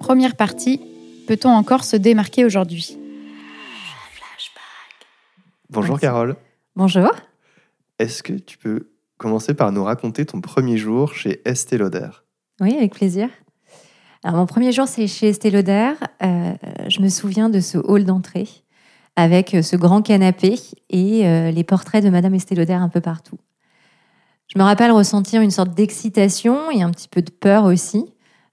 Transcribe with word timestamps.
Première 0.00 0.34
partie, 0.34 0.80
peut-on 1.28 1.50
encore 1.50 1.84
se 1.84 1.94
démarquer 1.94 2.44
aujourd'hui? 2.44 2.98
Bonjour 5.68 6.00
Carole. 6.00 6.36
Bonjour. 6.74 7.10
Est-ce 7.98 8.22
que 8.22 8.32
tu 8.32 8.58
peux 8.58 8.88
commencer 9.18 9.54
par 9.54 9.70
nous 9.72 9.84
raconter 9.84 10.24
ton 10.24 10.40
premier 10.40 10.78
jour 10.78 11.14
chez 11.14 11.42
Estée 11.44 11.76
Lauder? 11.76 12.08
Oui, 12.60 12.74
avec 12.76 12.94
plaisir. 12.94 13.28
Alors, 14.24 14.38
mon 14.38 14.46
premier 14.46 14.72
jour, 14.72 14.88
c'est 14.88 15.06
chez 15.06 15.28
Estée 15.28 15.50
Lauder. 15.50 15.92
Euh, 16.22 16.52
je 16.88 17.00
me 17.00 17.08
souviens 17.08 17.50
de 17.50 17.60
ce 17.60 17.78
hall 17.78 18.04
d'entrée 18.04 18.48
avec 19.16 19.56
ce 19.62 19.76
grand 19.76 20.00
canapé 20.00 20.58
et 20.88 21.26
euh, 21.26 21.50
les 21.50 21.62
portraits 21.62 22.02
de 22.02 22.08
Madame 22.10 22.34
Estée 22.34 22.54
Lauder 22.54 22.72
un 22.72 22.88
peu 22.88 23.02
partout. 23.02 23.38
Je 24.48 24.58
me 24.58 24.64
rappelle 24.64 24.90
ressentir 24.90 25.42
une 25.42 25.50
sorte 25.50 25.74
d'excitation 25.74 26.70
et 26.70 26.82
un 26.82 26.90
petit 26.90 27.08
peu 27.08 27.22
de 27.22 27.30
peur 27.30 27.64
aussi, 27.64 28.06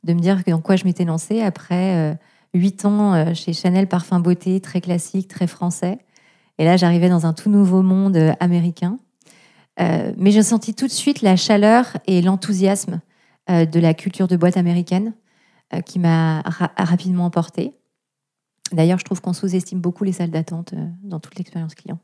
de 0.07 0.13
me 0.13 0.19
dire 0.19 0.41
dans 0.47 0.61
quoi 0.61 0.75
je 0.75 0.85
m'étais 0.85 1.05
lancée 1.05 1.41
après 1.41 1.95
euh, 1.95 2.15
huit 2.53 2.85
ans 2.85 3.33
chez 3.35 3.53
Chanel 3.53 3.87
Parfum 3.87 4.19
Beauté, 4.19 4.59
très 4.59 4.81
classique, 4.81 5.27
très 5.27 5.47
français. 5.47 5.99
Et 6.57 6.65
là, 6.65 6.77
j'arrivais 6.77 7.09
dans 7.09 7.25
un 7.25 7.33
tout 7.33 7.51
nouveau 7.51 7.83
monde 7.83 8.17
américain. 8.39 8.97
mais 9.77 10.31
j'ai 10.31 10.41
senti 10.41 10.73
tout 10.73 10.87
de 10.87 10.91
suite 10.91 11.21
la 11.21 11.35
chaleur 11.35 11.97
et 12.07 12.23
l'enthousiasme 12.23 13.01
de 13.47 13.79
la 13.79 13.93
culture 13.93 14.27
de 14.27 14.35
boîte 14.35 14.57
américaine 14.57 15.13
euh, 15.73 15.81
qui 15.81 15.99
m'a 15.99 16.43
rapidement 16.77 17.25
emporté. 17.25 17.73
D'ailleurs, 18.71 18.99
je 18.99 19.03
trouve 19.03 19.19
qu'on 19.19 19.33
sous-estime 19.33 19.81
beaucoup 19.81 20.05
les 20.05 20.13
salles 20.13 20.29
d'attente 20.29 20.71
euh, 20.71 20.85
dans 21.03 21.19
toute 21.19 21.37
l'expérience 21.37 21.75
client. 21.75 21.99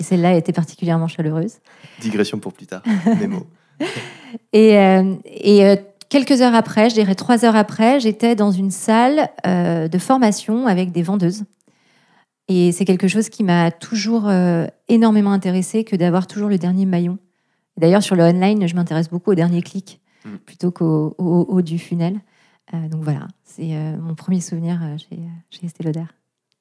Et 0.00 0.02
celle-là 0.02 0.34
était 0.34 0.52
particulièrement 0.52 1.06
chaleureuse. 1.06 1.58
Digression 2.00 2.40
pour 2.40 2.52
plus 2.52 2.66
tard, 2.66 2.82
Mémo. 3.20 3.46
et, 4.52 4.76
euh, 4.76 5.14
et 5.24 5.78
quelques 6.08 6.40
heures 6.42 6.54
après, 6.54 6.90
je 6.90 6.94
dirais 6.94 7.14
trois 7.14 7.44
heures 7.44 7.56
après, 7.56 8.00
j'étais 8.00 8.34
dans 8.34 8.50
une 8.50 8.70
salle 8.70 9.30
de 9.44 9.98
formation 9.98 10.66
avec 10.66 10.92
des 10.92 11.02
vendeuses. 11.02 11.44
Et 12.48 12.72
c'est 12.72 12.84
quelque 12.84 13.08
chose 13.08 13.28
qui 13.28 13.42
m'a 13.42 13.70
toujours 13.70 14.30
énormément 14.88 15.32
intéressé 15.32 15.84
que 15.84 15.96
d'avoir 15.96 16.26
toujours 16.26 16.48
le 16.48 16.58
dernier 16.58 16.86
maillon. 16.86 17.18
D'ailleurs, 17.76 18.02
sur 18.02 18.16
le 18.16 18.22
online, 18.22 18.66
je 18.66 18.74
m'intéresse 18.74 19.08
beaucoup 19.08 19.32
au 19.32 19.34
dernier 19.34 19.62
clic 19.62 20.00
mm. 20.24 20.36
plutôt 20.46 20.70
qu'au 20.70 21.14
haut 21.18 21.62
du 21.62 21.78
funnel. 21.78 22.20
Euh, 22.74 22.88
donc 22.88 23.02
voilà, 23.02 23.28
c'est 23.44 23.74
euh, 23.74 23.96
mon 23.98 24.14
premier 24.14 24.40
souvenir 24.40 24.80
euh, 24.82 24.96
chez, 24.98 25.18
chez 25.50 25.66
Estée 25.66 25.84
Lauder. 25.84 26.04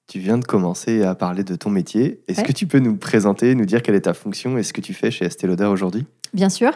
Tu 0.07 0.19
viens 0.19 0.37
de 0.37 0.45
commencer 0.45 1.03
à 1.03 1.15
parler 1.15 1.43
de 1.43 1.55
ton 1.55 1.71
métier. 1.71 2.21
Est-ce 2.27 2.43
que 2.43 2.51
tu 2.51 2.67
peux 2.67 2.77
nous 2.77 2.95
présenter, 2.95 3.55
nous 3.55 3.65
dire 3.65 3.81
quelle 3.81 3.95
est 3.95 4.01
ta 4.01 4.13
fonction 4.13 4.55
et 4.57 4.61
ce 4.61 4.71
que 4.71 4.81
tu 4.81 4.93
fais 4.93 5.09
chez 5.09 5.25
Estée 5.25 5.47
Lauder 5.47 5.65
aujourd'hui? 5.65 6.05
Bien 6.31 6.49
sûr. 6.49 6.73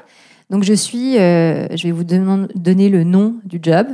Donc 0.50 0.64
je 0.64 0.74
suis, 0.74 1.14
je 1.16 1.84
vais 1.84 1.92
vous 1.92 2.04
donner 2.04 2.90
le 2.90 3.04
nom 3.04 3.36
du 3.44 3.60
job, 3.62 3.88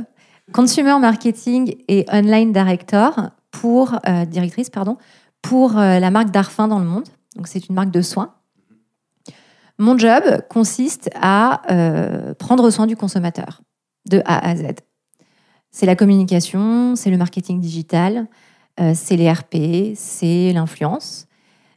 Consumer 0.52 0.98
Marketing 0.98 1.76
et 1.88 2.06
Online 2.10 2.52
Director 2.52 3.30
pour 3.50 3.98
directrice 4.28 4.70
pardon 4.70 4.96
pour 5.42 5.72
la 5.74 6.10
marque 6.10 6.30
Darfin 6.30 6.66
dans 6.66 6.78
le 6.78 6.86
monde. 6.86 7.04
Donc 7.36 7.46
c'est 7.46 7.68
une 7.68 7.74
marque 7.74 7.90
de 7.90 8.00
soins. 8.00 8.32
Mon 9.78 9.98
job 9.98 10.22
consiste 10.48 11.10
à 11.20 11.60
prendre 12.38 12.70
soin 12.70 12.86
du 12.86 12.96
consommateur 12.96 13.60
de 14.08 14.22
A 14.24 14.48
à 14.48 14.56
Z. 14.56 14.62
C'est 15.70 15.84
la 15.84 15.94
communication, 15.94 16.96
c'est 16.96 17.10
le 17.10 17.18
marketing 17.18 17.60
digital, 17.60 18.28
euh, 18.80 18.92
c'est 18.94 19.16
les 19.16 19.30
RP, 19.30 19.94
c'est 19.94 20.52
l'influence, 20.54 21.26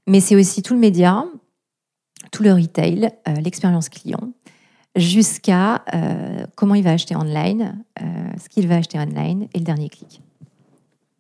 mais 0.08 0.22
c'est 0.22 0.38
aussi 0.38 0.62
tout 0.62 0.74
le 0.74 0.80
média, 0.80 1.26
tout 2.32 2.44
le 2.44 2.54
retail, 2.54 3.12
euh, 3.28 3.34
l'expérience 3.36 3.90
client, 3.90 4.32
jusqu'à 4.96 5.84
euh, 5.94 6.46
comment 6.56 6.76
il 6.76 6.84
va 6.84 6.92
acheter 6.92 7.16
online, 7.16 7.84
ce 7.98 8.50
qu'il 8.50 8.68
va 8.68 8.78
acheter 8.78 8.98
online 8.98 9.48
et 9.54 9.60
le 9.60 9.64
dernier 9.64 9.90
clic. 9.90 10.22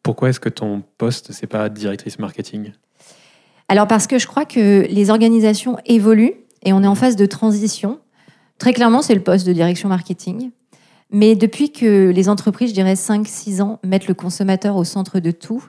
Pourquoi 0.03 0.29
est-ce 0.29 0.39
que 0.39 0.49
ton 0.49 0.83
poste, 0.97 1.31
c'est 1.33 1.47
pas 1.47 1.69
directrice 1.69 2.19
marketing? 2.19 2.71
Alors 3.67 3.87
parce 3.87 4.07
que 4.07 4.17
je 4.17 4.25
crois 4.25 4.45
que 4.45 4.87
les 4.89 5.09
organisations 5.09 5.77
évoluent 5.85 6.33
et 6.63 6.73
on 6.73 6.83
est 6.83 6.87
en 6.87 6.95
phase 6.95 7.15
de 7.15 7.25
transition. 7.25 7.99
Très 8.57 8.73
clairement, 8.73 9.01
c'est 9.01 9.15
le 9.15 9.21
poste 9.21 9.45
de 9.45 9.53
direction 9.53 9.89
marketing. 9.89 10.51
Mais 11.11 11.35
depuis 11.35 11.71
que 11.71 12.09
les 12.09 12.29
entreprises, 12.29 12.69
je 12.69 12.75
dirais 12.75 12.93
5-6 12.93 13.61
ans, 13.61 13.79
mettent 13.83 14.07
le 14.07 14.13
consommateur 14.13 14.75
au 14.75 14.83
centre 14.83 15.19
de 15.19 15.31
tout, 15.31 15.63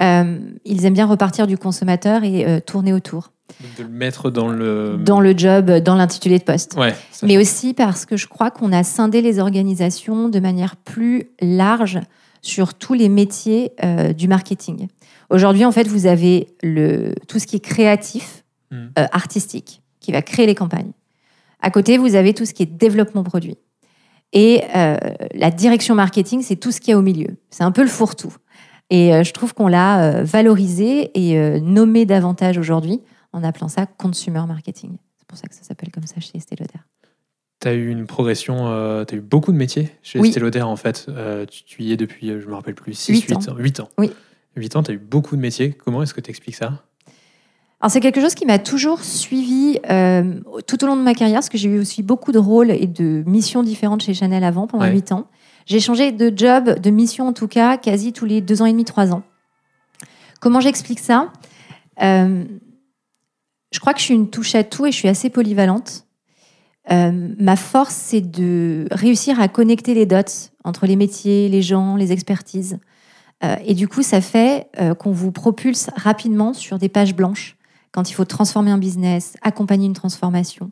euh, 0.00 0.38
ils 0.64 0.84
aiment 0.86 0.94
bien 0.94 1.06
repartir 1.06 1.46
du 1.46 1.58
consommateur 1.58 2.24
et 2.24 2.46
euh, 2.46 2.60
tourner 2.60 2.92
autour. 2.92 3.32
De 3.78 3.82
le 3.82 3.88
mettre 3.88 4.30
dans 4.30 4.48
le... 4.48 4.96
Dans 4.98 5.20
le 5.20 5.36
job, 5.36 5.70
dans 5.70 5.94
l'intitulé 5.94 6.38
de 6.38 6.44
poste. 6.44 6.76
Mais 7.22 7.38
aussi 7.38 7.74
parce 7.74 8.06
que 8.06 8.16
je 8.16 8.26
crois 8.26 8.50
qu'on 8.50 8.72
a 8.72 8.82
scindé 8.82 9.22
les 9.22 9.38
organisations 9.38 10.28
de 10.28 10.40
manière 10.40 10.76
plus 10.76 11.30
large 11.40 12.00
sur 12.42 12.74
tous 12.74 12.94
les 12.94 13.08
métiers 13.08 13.72
euh, 13.84 14.12
du 14.12 14.28
marketing. 14.28 14.88
Aujourd'hui, 15.28 15.64
en 15.64 15.72
fait, 15.72 15.86
vous 15.86 16.06
avez 16.06 16.48
le, 16.62 17.14
tout 17.28 17.38
ce 17.38 17.46
qui 17.46 17.56
est 17.56 17.64
créatif, 17.64 18.44
hmm. 18.70 18.88
artistique, 19.12 19.82
qui 20.00 20.12
va 20.12 20.22
créer 20.22 20.46
les 20.46 20.54
campagnes. 20.54 20.92
À 21.62 21.70
côté, 21.70 21.98
vous 21.98 22.14
avez 22.14 22.34
tout 22.34 22.46
ce 22.46 22.54
qui 22.54 22.62
est 22.62 22.66
développement 22.66 23.22
produit. 23.22 23.56
Et 24.32 24.62
euh, 24.76 24.96
la 25.34 25.50
direction 25.50 25.94
marketing, 25.94 26.42
c'est 26.42 26.56
tout 26.56 26.72
ce 26.72 26.80
qu'il 26.80 26.92
y 26.92 26.94
a 26.94 26.98
au 26.98 27.02
milieu. 27.02 27.36
C'est 27.50 27.64
un 27.64 27.72
peu 27.72 27.82
le 27.82 27.88
fourre-tout. 27.88 28.34
Et 28.90 29.14
euh, 29.14 29.22
je 29.22 29.32
trouve 29.32 29.54
qu'on 29.54 29.68
l'a 29.68 30.02
euh, 30.02 30.24
valorisé 30.24 31.10
et 31.14 31.60
nommé 31.60 32.06
davantage 32.06 32.58
aujourd'hui 32.58 33.00
en 33.32 33.44
appelant 33.44 33.68
ça 33.68 33.86
consumer 33.86 34.44
marketing. 34.46 34.96
C'est 35.18 35.26
pour 35.26 35.38
ça 35.38 35.48
que 35.48 35.54
ça 35.54 35.62
s'appelle 35.62 35.90
comme 35.90 36.06
ça 36.06 36.20
chez 36.20 36.36
Estée 36.36 36.56
Lauder. 36.56 36.80
Tu 37.60 37.68
as 37.68 37.74
eu 37.74 37.88
une 37.90 38.06
progression, 38.06 38.56
tu 39.06 39.14
as 39.14 39.18
eu 39.18 39.20
beaucoup 39.20 39.52
de 39.52 39.56
métiers 39.56 39.90
chez 40.02 40.18
oui. 40.18 40.28
Estée 40.28 40.40
Lauder 40.40 40.62
en 40.62 40.76
fait. 40.76 41.10
Tu, 41.66 41.82
y 41.82 41.92
es 41.92 41.96
depuis, 41.96 42.28
je 42.28 42.46
me 42.46 42.54
rappelle 42.54 42.74
plus, 42.74 42.94
6, 42.94 43.20
8, 43.20 43.32
ans. 43.48 43.56
8 43.56 43.80
ans. 43.80 43.88
Oui. 43.98 44.10
8 44.56 44.76
ans, 44.76 44.82
tu 44.82 44.90
as 44.92 44.94
eu 44.94 44.98
beaucoup 44.98 45.36
de 45.36 45.40
métiers. 45.40 45.72
Comment 45.72 46.02
est-ce 46.02 46.14
que 46.14 46.20
tu 46.20 46.30
expliques 46.30 46.56
ça? 46.56 46.82
Alors 47.80 47.90
c'est 47.90 48.00
quelque 48.00 48.20
chose 48.20 48.34
qui 48.34 48.44
m'a 48.44 48.58
toujours 48.58 49.02
suivi 49.02 49.78
euh, 49.88 50.34
tout 50.66 50.84
au 50.84 50.86
long 50.86 50.96
de 50.96 51.02
ma 51.02 51.14
carrière, 51.14 51.38
parce 51.38 51.48
que 51.48 51.56
j'ai 51.56 51.70
eu 51.70 51.78
aussi 51.78 52.02
beaucoup 52.02 52.30
de 52.30 52.38
rôles 52.38 52.70
et 52.70 52.86
de 52.86 53.22
missions 53.26 53.62
différentes 53.62 54.02
chez 54.02 54.12
Chanel 54.12 54.44
avant, 54.44 54.66
pendant 54.66 54.86
huit 54.86 55.12
ans. 55.12 55.28
J'ai 55.64 55.80
changé 55.80 56.12
de 56.12 56.36
job, 56.36 56.78
de 56.78 56.90
mission 56.90 57.28
en 57.28 57.32
tout 57.32 57.48
cas, 57.48 57.78
quasi 57.78 58.12
tous 58.12 58.26
les 58.26 58.42
deux 58.42 58.60
ans 58.60 58.66
et 58.66 58.72
demi, 58.72 58.84
trois 58.84 59.12
ans. 59.12 59.22
Comment 60.40 60.60
j'explique 60.60 60.98
ça? 60.98 61.32
Euh, 62.02 62.44
Je 63.70 63.80
crois 63.80 63.94
que 63.94 64.00
je 64.00 64.04
suis 64.04 64.14
une 64.14 64.30
touche 64.30 64.54
à 64.54 64.64
tout 64.64 64.86
et 64.86 64.92
je 64.92 64.96
suis 64.96 65.08
assez 65.08 65.30
polyvalente. 65.30 66.06
Euh, 66.90 67.34
ma 67.38 67.56
force, 67.56 67.94
c'est 67.94 68.20
de 68.20 68.86
réussir 68.90 69.40
à 69.40 69.48
connecter 69.48 69.94
les 69.94 70.06
dots 70.06 70.50
entre 70.64 70.86
les 70.86 70.96
métiers, 70.96 71.48
les 71.48 71.62
gens, 71.62 71.96
les 71.96 72.12
expertises. 72.12 72.78
et 73.64 73.72
du 73.74 73.88
coup, 73.88 74.02
ça 74.02 74.20
fait 74.20 74.68
qu'on 74.98 75.12
vous 75.12 75.32
propulse 75.32 75.88
rapidement 75.96 76.52
sur 76.52 76.78
des 76.78 76.90
pages 76.90 77.14
blanches 77.14 77.56
quand 77.92 78.10
il 78.10 78.14
faut 78.14 78.24
transformer 78.24 78.70
un 78.70 78.78
business, 78.78 79.36
accompagner 79.42 79.86
une 79.86 79.94
transformation. 79.94 80.70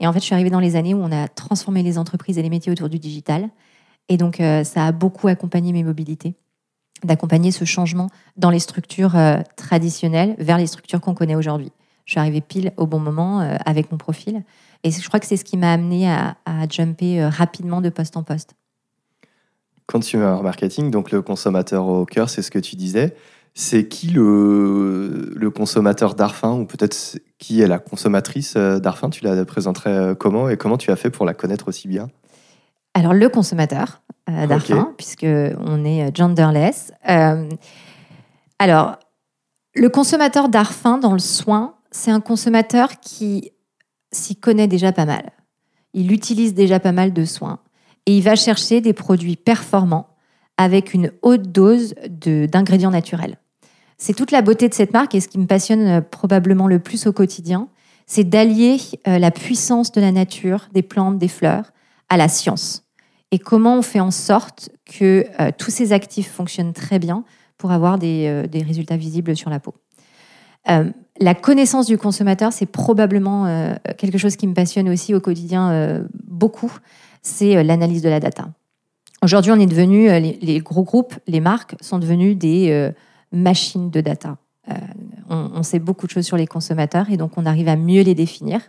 Et 0.00 0.06
en 0.06 0.12
fait, 0.12 0.20
je 0.20 0.24
suis 0.24 0.34
arrivée 0.34 0.50
dans 0.50 0.60
les 0.60 0.76
années 0.76 0.94
où 0.94 0.98
on 0.98 1.12
a 1.12 1.28
transformé 1.28 1.82
les 1.82 1.98
entreprises 1.98 2.38
et 2.38 2.42
les 2.42 2.50
métiers 2.50 2.72
autour 2.72 2.88
du 2.88 2.98
digital. 2.98 3.50
Et 4.08 4.16
donc, 4.16 4.40
euh, 4.40 4.64
ça 4.64 4.86
a 4.86 4.92
beaucoup 4.92 5.28
accompagné 5.28 5.72
mes 5.72 5.84
mobilités, 5.84 6.34
d'accompagner 7.04 7.50
ce 7.50 7.64
changement 7.64 8.08
dans 8.36 8.50
les 8.50 8.58
structures 8.58 9.16
euh, 9.16 9.40
traditionnelles 9.56 10.34
vers 10.38 10.58
les 10.58 10.66
structures 10.66 11.00
qu'on 11.00 11.14
connaît 11.14 11.36
aujourd'hui. 11.36 11.72
Je 12.04 12.12
suis 12.12 12.20
arrivée 12.20 12.40
pile 12.40 12.72
au 12.76 12.86
bon 12.86 12.98
moment 12.98 13.40
euh, 13.40 13.56
avec 13.64 13.90
mon 13.90 13.98
profil. 13.98 14.42
Et 14.82 14.90
je 14.90 15.06
crois 15.08 15.20
que 15.20 15.26
c'est 15.26 15.36
ce 15.36 15.44
qui 15.44 15.56
m'a 15.56 15.72
amené 15.72 16.10
à, 16.10 16.36
à 16.44 16.68
jumper 16.68 17.24
rapidement 17.24 17.80
de 17.80 17.88
poste 17.88 18.16
en 18.16 18.22
poste. 18.22 18.54
Consumer 19.86 20.38
marketing, 20.42 20.90
donc 20.90 21.10
le 21.10 21.22
consommateur 21.22 21.86
au 21.86 22.06
cœur, 22.06 22.30
c'est 22.30 22.42
ce 22.42 22.50
que 22.50 22.58
tu 22.58 22.76
disais. 22.76 23.14
C'est 23.54 23.86
qui 23.86 24.08
le, 24.08 25.32
le 25.36 25.50
consommateur 25.50 26.14
d'Arfin 26.14 26.52
ou 26.52 26.66
peut-être 26.66 27.18
qui 27.38 27.60
est 27.60 27.68
la 27.68 27.78
consommatrice 27.78 28.54
euh, 28.56 28.80
d'Arfin? 28.80 29.10
Tu 29.10 29.24
la 29.24 29.44
présenterais 29.44 29.90
euh, 29.90 30.14
comment 30.14 30.48
et 30.48 30.56
comment 30.56 30.76
tu 30.76 30.90
as 30.90 30.96
fait 30.96 31.10
pour 31.10 31.24
la 31.24 31.34
connaître 31.34 31.68
aussi 31.68 31.86
bien? 31.86 32.08
Alors 32.94 33.12
le 33.12 33.28
consommateur 33.28 34.02
euh, 34.28 34.46
d'Arfin, 34.46 34.92
puisque 34.96 35.26
on 35.26 35.84
est 35.84 36.16
genderless. 36.16 36.92
alors 38.58 38.96
le 39.76 39.88
consommateur 39.88 40.48
d'Arfin 40.48 40.98
dans 40.98 41.12
le 41.12 41.18
soin, 41.18 41.73
c'est 41.94 42.10
un 42.10 42.20
consommateur 42.20 42.98
qui 42.98 43.52
s'y 44.10 44.34
connaît 44.34 44.66
déjà 44.66 44.90
pas 44.90 45.06
mal. 45.06 45.30
Il 45.92 46.10
utilise 46.10 46.52
déjà 46.52 46.80
pas 46.80 46.90
mal 46.90 47.12
de 47.12 47.24
soins 47.24 47.60
et 48.06 48.16
il 48.16 48.22
va 48.22 48.34
chercher 48.34 48.80
des 48.80 48.92
produits 48.92 49.36
performants 49.36 50.08
avec 50.56 50.92
une 50.92 51.12
haute 51.22 51.52
dose 51.52 51.94
d'ingrédients 52.08 52.90
naturels. 52.90 53.38
C'est 53.96 54.12
toute 54.12 54.32
la 54.32 54.42
beauté 54.42 54.68
de 54.68 54.74
cette 54.74 54.92
marque 54.92 55.14
et 55.14 55.20
ce 55.20 55.28
qui 55.28 55.38
me 55.38 55.46
passionne 55.46 55.86
euh, 55.86 56.00
probablement 56.00 56.66
le 56.66 56.80
plus 56.80 57.06
au 57.06 57.12
quotidien, 57.12 57.68
c'est 58.06 58.24
d'allier 58.24 58.76
euh, 59.06 59.20
la 59.20 59.30
puissance 59.30 59.92
de 59.92 60.00
la 60.00 60.10
nature, 60.10 60.66
des 60.72 60.82
plantes, 60.82 61.18
des 61.18 61.28
fleurs, 61.28 61.70
à 62.08 62.16
la 62.16 62.28
science. 62.28 62.84
Et 63.30 63.38
comment 63.38 63.78
on 63.78 63.82
fait 63.82 64.00
en 64.00 64.10
sorte 64.10 64.68
que 64.84 65.24
euh, 65.40 65.50
tous 65.56 65.70
ces 65.70 65.92
actifs 65.92 66.30
fonctionnent 66.30 66.72
très 66.72 66.98
bien 66.98 67.24
pour 67.56 67.70
avoir 67.70 67.98
des, 67.98 68.48
résultats 68.52 68.96
visibles 68.96 69.36
sur 69.36 69.48
la 69.48 69.60
peau. 69.60 69.74
La 71.20 71.34
connaissance 71.34 71.86
du 71.86 71.96
consommateur, 71.96 72.52
c'est 72.52 72.66
probablement 72.66 73.76
quelque 73.96 74.18
chose 74.18 74.36
qui 74.36 74.46
me 74.46 74.54
passionne 74.54 74.88
aussi 74.88 75.14
au 75.14 75.20
quotidien 75.20 76.04
beaucoup, 76.26 76.72
c'est 77.22 77.62
l'analyse 77.62 78.02
de 78.02 78.08
la 78.08 78.18
data. 78.18 78.48
Aujourd'hui, 79.22 79.52
on 79.52 79.60
est 79.60 79.66
devenu, 79.66 80.08
les, 80.18 80.58
gros 80.58 80.82
groupes, 80.82 81.14
les 81.28 81.38
marques 81.38 81.76
sont 81.80 82.00
devenus 82.00 82.36
des 82.36 82.90
machines 83.30 83.90
de 83.90 84.00
data. 84.00 84.38
On, 85.30 85.50
on, 85.54 85.62
sait 85.62 85.78
beaucoup 85.78 86.06
de 86.06 86.10
choses 86.10 86.26
sur 86.26 86.36
les 86.36 86.48
consommateurs 86.48 87.08
et 87.10 87.16
donc 87.16 87.32
on 87.36 87.46
arrive 87.46 87.68
à 87.68 87.76
mieux 87.76 88.02
les 88.02 88.16
définir. 88.16 88.60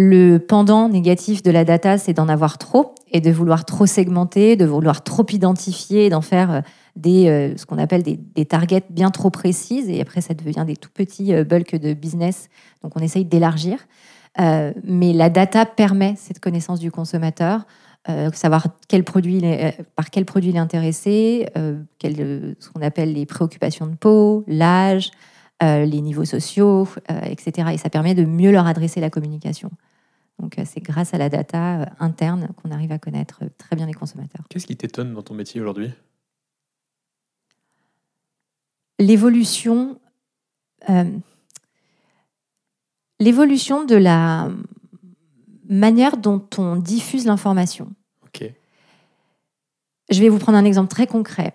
Le 0.00 0.38
pendant 0.38 0.88
négatif 0.88 1.42
de 1.42 1.50
la 1.50 1.64
data, 1.64 1.98
c'est 1.98 2.12
d'en 2.12 2.28
avoir 2.28 2.56
trop 2.56 2.94
et 3.10 3.20
de 3.20 3.32
vouloir 3.32 3.64
trop 3.64 3.84
segmenter, 3.84 4.54
de 4.54 4.64
vouloir 4.64 5.02
trop 5.02 5.26
identifier, 5.28 6.08
d'en 6.08 6.20
faire 6.20 6.52
euh, 6.52 6.60
des, 6.94 7.26
euh, 7.26 7.56
ce 7.56 7.66
qu'on 7.66 7.78
appelle 7.78 8.04
des, 8.04 8.44
targets 8.44 8.84
bien 8.90 9.10
trop 9.10 9.30
précises. 9.30 9.88
Et 9.90 10.00
après, 10.00 10.20
ça 10.20 10.34
devient 10.34 10.62
des 10.64 10.76
tout 10.76 10.90
petits 10.94 11.34
euh, 11.34 11.42
bulks 11.42 11.74
de 11.74 11.94
business. 11.94 12.48
Donc, 12.84 12.92
on 12.94 13.00
essaye 13.00 13.24
d'élargir. 13.24 13.88
mais 14.38 15.12
la 15.12 15.30
data 15.30 15.66
permet 15.66 16.14
cette 16.16 16.38
connaissance 16.38 16.78
du 16.78 16.92
consommateur, 16.92 17.66
savoir 18.34 18.68
quel 18.86 19.02
produit 19.02 19.42
par 19.96 20.10
quel 20.10 20.24
produit 20.24 20.50
il 20.50 20.56
est 20.56 20.60
intéressé, 20.60 21.48
ce 21.56 22.68
qu'on 22.72 22.82
appelle 22.82 23.14
les 23.14 23.26
préoccupations 23.26 23.88
de 23.88 23.96
peau, 23.96 24.44
l'âge, 24.46 25.10
les 25.60 26.00
niveaux 26.00 26.24
sociaux, 26.24 26.88
etc. 27.08 27.70
Et 27.72 27.78
ça 27.78 27.90
permet 27.90 28.14
de 28.14 28.24
mieux 28.24 28.52
leur 28.52 28.66
adresser 28.66 29.00
la 29.00 29.10
communication. 29.10 29.70
Donc 30.38 30.58
euh, 30.58 30.62
c'est 30.64 30.80
grâce 30.80 31.14
à 31.14 31.18
la 31.18 31.28
data 31.28 31.80
euh, 31.80 31.86
interne 31.98 32.48
qu'on 32.56 32.70
arrive 32.70 32.92
à 32.92 32.98
connaître 32.98 33.40
euh, 33.42 33.48
très 33.58 33.76
bien 33.76 33.86
les 33.86 33.94
consommateurs. 33.94 34.44
Qu'est-ce 34.48 34.66
qui 34.66 34.76
t'étonne 34.76 35.14
dans 35.14 35.22
ton 35.22 35.34
métier 35.34 35.60
aujourd'hui? 35.60 35.90
L'évolution, 39.00 40.00
l'évolution 43.20 43.84
de 43.84 43.94
la 43.94 44.48
manière 45.68 46.16
dont 46.16 46.44
on 46.58 46.74
diffuse 46.74 47.24
l'information. 47.24 47.92
Je 50.10 50.22
vais 50.22 50.30
vous 50.30 50.38
prendre 50.38 50.56
un 50.56 50.64
exemple 50.64 50.88
très 50.88 51.06
concret. 51.06 51.52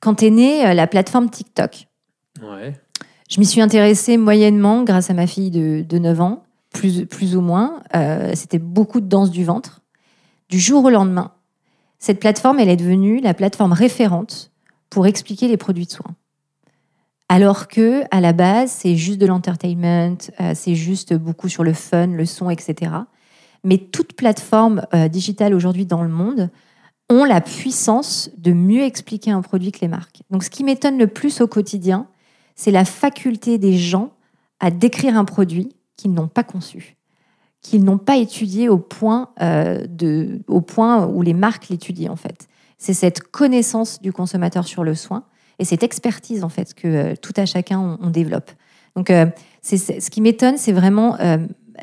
quand 0.00 0.22
est 0.22 0.28
née 0.28 0.74
la 0.74 0.86
plateforme 0.86 1.30
TikTok, 1.30 1.87
je 3.28 3.40
m'y 3.40 3.46
suis 3.46 3.60
intéressée 3.60 4.16
moyennement 4.16 4.84
grâce 4.84 5.10
à 5.10 5.14
ma 5.14 5.26
fille 5.26 5.50
de, 5.50 5.84
de 5.86 5.98
9 5.98 6.20
ans 6.20 6.44
plus, 6.72 7.06
plus 7.06 7.36
ou 7.36 7.40
moins. 7.40 7.82
Euh, 7.94 8.32
c'était 8.34 8.58
beaucoup 8.58 9.00
de 9.00 9.06
danse 9.06 9.30
du 9.30 9.44
ventre. 9.44 9.82
Du 10.48 10.58
jour 10.58 10.84
au 10.84 10.90
lendemain, 10.90 11.32
cette 11.98 12.20
plateforme, 12.20 12.58
elle 12.58 12.68
est 12.68 12.76
devenue 12.76 13.20
la 13.20 13.34
plateforme 13.34 13.72
référente 13.72 14.50
pour 14.88 15.06
expliquer 15.06 15.48
les 15.48 15.56
produits 15.56 15.86
de 15.86 15.90
soins. 15.90 16.14
Alors 17.28 17.68
que, 17.68 18.04
à 18.10 18.22
la 18.22 18.32
base, 18.32 18.70
c'est 18.70 18.96
juste 18.96 19.20
de 19.20 19.26
l'entertainment, 19.26 20.16
euh, 20.40 20.52
c'est 20.54 20.74
juste 20.74 21.12
beaucoup 21.12 21.48
sur 21.48 21.62
le 21.62 21.74
fun, 21.74 22.06
le 22.06 22.24
son, 22.24 22.48
etc. 22.48 22.92
Mais 23.64 23.76
toute 23.76 24.14
plateforme 24.14 24.86
euh, 24.94 25.08
digitale 25.08 25.52
aujourd'hui 25.52 25.84
dans 25.84 26.02
le 26.02 26.08
monde 26.08 26.48
ont 27.10 27.24
la 27.24 27.42
puissance 27.42 28.30
de 28.38 28.52
mieux 28.52 28.82
expliquer 28.82 29.30
un 29.30 29.42
produit 29.42 29.72
que 29.72 29.80
les 29.80 29.88
marques. 29.88 30.22
Donc, 30.30 30.44
ce 30.44 30.50
qui 30.50 30.64
m'étonne 30.64 30.98
le 30.98 31.06
plus 31.06 31.42
au 31.42 31.46
quotidien, 31.46 32.06
c'est 32.58 32.72
la 32.72 32.84
faculté 32.84 33.56
des 33.56 33.78
gens 33.78 34.10
à 34.58 34.70
décrire 34.72 35.16
un 35.16 35.24
produit 35.24 35.70
qu'ils 35.96 36.12
n'ont 36.12 36.26
pas 36.26 36.42
conçu, 36.42 36.96
qu'ils 37.62 37.84
n'ont 37.84 37.98
pas 37.98 38.16
étudié 38.16 38.68
au 38.68 38.78
point, 38.78 39.30
euh, 39.40 39.86
de, 39.88 40.40
au 40.48 40.60
point 40.60 41.06
où 41.06 41.22
les 41.22 41.34
marques 41.34 41.68
l'étudient 41.68 42.12
en 42.12 42.16
fait. 42.16 42.48
C'est 42.76 42.94
cette 42.94 43.20
connaissance 43.20 44.02
du 44.02 44.12
consommateur 44.12 44.66
sur 44.66 44.82
le 44.82 44.96
soin 44.96 45.22
et 45.60 45.64
cette 45.64 45.84
expertise 45.84 46.42
en 46.42 46.48
fait 46.48 46.74
que 46.74 46.88
euh, 46.88 47.14
tout 47.14 47.32
à 47.36 47.46
chacun 47.46 47.96
on, 48.00 48.10
développe. 48.10 48.50
Donc, 48.96 49.10
euh, 49.10 49.26
c'est, 49.62 50.00
ce 50.00 50.10
qui 50.10 50.20
m'étonne, 50.20 50.58
c'est 50.58 50.72
vraiment 50.72 51.16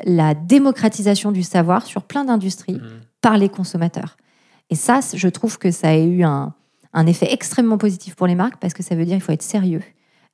la 0.04 0.34
démocratisation 0.34 1.32
du 1.32 1.42
savoir 1.42 1.86
sur 1.86 2.02
plein 2.02 2.24
d'industries 2.24 2.74
mmh. 2.74 3.00
par 3.22 3.38
les 3.38 3.48
consommateurs. 3.48 4.18
Et 4.68 4.74
ça, 4.74 5.00
je 5.14 5.28
trouve 5.28 5.56
que 5.56 5.70
ça 5.70 5.88
a 5.88 5.96
eu 5.96 6.22
un, 6.22 6.52
un 6.92 7.06
effet 7.06 7.32
extrêmement 7.32 7.78
positif 7.78 8.14
pour 8.14 8.26
les 8.26 8.34
marques 8.34 8.58
parce 8.60 8.74
que 8.74 8.82
ça 8.82 8.94
veut 8.94 9.06
dire 9.06 9.14
qu'il 9.14 9.22
faut 9.22 9.32
être 9.32 9.42
sérieux, 9.42 9.82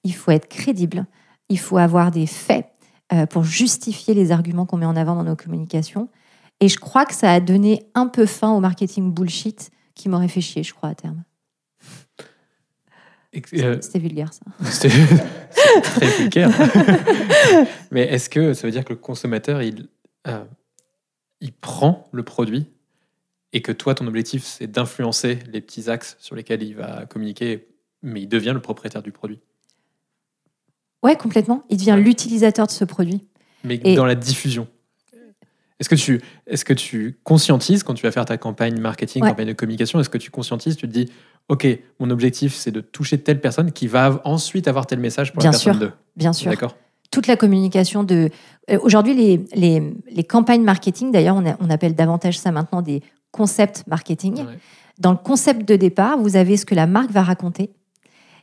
il 0.05 0.15
faut 0.15 0.31
être 0.31 0.49
crédible, 0.49 1.07
il 1.49 1.59
faut 1.59 1.79
avoir 1.79 2.11
des 2.11 2.27
faits 2.27 2.67
euh, 3.13 3.27
pour 3.27 3.45
justifier 3.45 4.15
les 4.15 4.33
arguments 4.33 4.67
qu'on 4.67 4.79
met 4.79 4.87
en 4.87 4.97
avant 4.97 5.15
dans 5.15 5.25
nos 5.25 5.37
communications. 5.37 6.09
Et 6.61 6.69
je 6.69 6.79
crois 6.79 7.05
que 7.05 7.15
ça 7.15 7.33
a 7.33 7.41
donné 7.41 7.87
un 7.95 8.07
peu 8.07 8.27
fin 8.27 8.53
au 8.53 8.61
marketing 8.61 9.13
bullshit 9.13 9.71
qui 9.95 10.09
m'aurait 10.09 10.29
fait 10.29 10.41
chier, 10.41 10.63
je 10.63 10.73
crois, 10.73 10.91
à 10.91 10.95
terme. 10.95 11.25
Euh, 13.55 13.79
c'était 13.81 13.99
vulgaire, 13.99 14.33
ça. 14.33 14.45
C'était 14.71 15.17
très 15.83 16.07
vulgaire. 16.19 16.51
Mais 17.91 18.03
est-ce 18.03 18.29
que 18.29 18.53
ça 18.53 18.67
veut 18.67 18.71
dire 18.71 18.85
que 18.85 18.93
le 18.93 18.99
consommateur, 18.99 19.63
il, 19.63 19.89
euh, 20.27 20.45
il 21.41 21.53
prend 21.53 22.09
le 22.13 22.23
produit 22.23 22.71
et 23.53 23.63
que 23.63 23.73
toi, 23.73 23.95
ton 23.95 24.07
objectif, 24.07 24.45
c'est 24.45 24.67
d'influencer 24.67 25.39
les 25.51 25.61
petits 25.61 25.89
axes 25.89 26.17
sur 26.21 26.37
lesquels 26.37 26.63
il 26.63 26.77
va 26.77 27.07
communiquer, 27.07 27.69
mais 28.03 28.23
il 28.23 28.29
devient 28.29 28.53
le 28.55 28.61
propriétaire 28.61 29.03
du 29.03 29.13
produit? 29.13 29.41
Ouais, 31.03 31.17
complètement. 31.17 31.65
Il 31.69 31.79
devient 31.79 31.99
l'utilisateur 31.99 32.67
de 32.67 32.73
ce 32.73 32.85
produit. 32.85 33.23
Mais 33.65 33.79
dans 33.79 34.07
la 34.07 34.15
diffusion. 34.15 34.67
Est-ce 35.81 35.89
que, 35.89 35.97
tu, 35.97 36.21
est 36.47 36.63
que 36.63 36.75
tu 36.75 37.19
conscientises 37.25 37.83
quand 37.83 37.95
tu 37.95 38.07
vas 38.07 38.13
faire 38.13 38.25
ta 38.25 38.37
campagne 38.37 38.79
marketing, 38.79 39.21
campagne 39.23 39.49
de 39.49 39.53
communication 39.53 39.99
Est-ce 39.99 40.11
que 40.11 40.19
tu 40.19 40.31
conscientises 40.31 40.77
Tu 40.77 40.87
te 40.87 40.93
dis, 40.93 41.11
OK, 41.49 41.67
mon 41.99 42.11
objectif, 42.11 42.55
c'est 42.55 42.71
de 42.71 42.81
toucher 42.81 43.19
telle 43.19 43.41
personne 43.41 43.73
qui 43.73 43.89
va 43.89 44.21
ensuite 44.25 44.69
avoir 44.69 44.87
tel 44.87 45.01
message 45.01 45.33
pour 45.33 45.41
Bien 45.41 45.51
la 45.51 45.59
personne 45.59 45.79
sûr. 45.79 45.93
Bien 46.17 46.33
sûr. 46.33 46.51
D'accord 46.51 46.77
toute 47.13 47.29
la 47.29 47.37
communication 47.37 48.03
de. 48.03 48.31
Euh, 48.71 48.79
aujourd'hui, 48.83 49.15
les, 49.15 49.45
les, 49.55 49.95
les, 50.11 50.25
campagnes 50.25 50.65
marketing, 50.65 51.13
d'ailleurs, 51.13 51.37
on, 51.37 51.45
on, 51.61 51.71
appelle 51.71 51.95
davantage 51.95 52.39
ça 52.39 52.51
maintenant 52.51 52.83
des 52.83 53.03
concepts 53.31 53.85
marketing. 53.87 54.45
Dans 54.99 55.13
le 55.13 55.19
concept 55.19 55.69
de 55.69 55.77
départ, 55.77 56.19
vous 56.19 56.37
avez 56.37 56.57
ce 56.57 56.65
que 56.65 56.75
la 56.75 56.87
marque 56.87 57.11
va 57.11 57.23
raconter, 57.23 57.71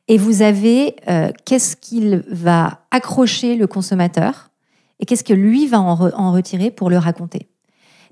et 0.10 0.18
vous 0.18 0.42
avez 0.42 0.96
euh, 1.08 1.32
qu'est-ce 1.46 1.78
qu'il 1.78 2.24
va 2.28 2.82
accrocher 2.90 3.56
le 3.56 3.68
consommateur 3.68 4.50
et 5.00 5.06
qu'est-ce 5.06 5.24
que 5.24 5.34
lui 5.34 5.68
va 5.68 5.80
en, 5.80 6.34
retirer 6.34 6.72
pour 6.72 6.90
le 6.90 6.98
raconter? 6.98 7.48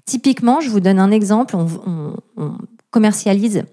Typiquement, 0.05 0.61
je 0.61 0.69
vous 0.69 0.79
donne 0.79 0.99
un 0.99 1.11
exemple. 1.11 1.57
On, 1.57 2.15
commercialise 2.91 3.65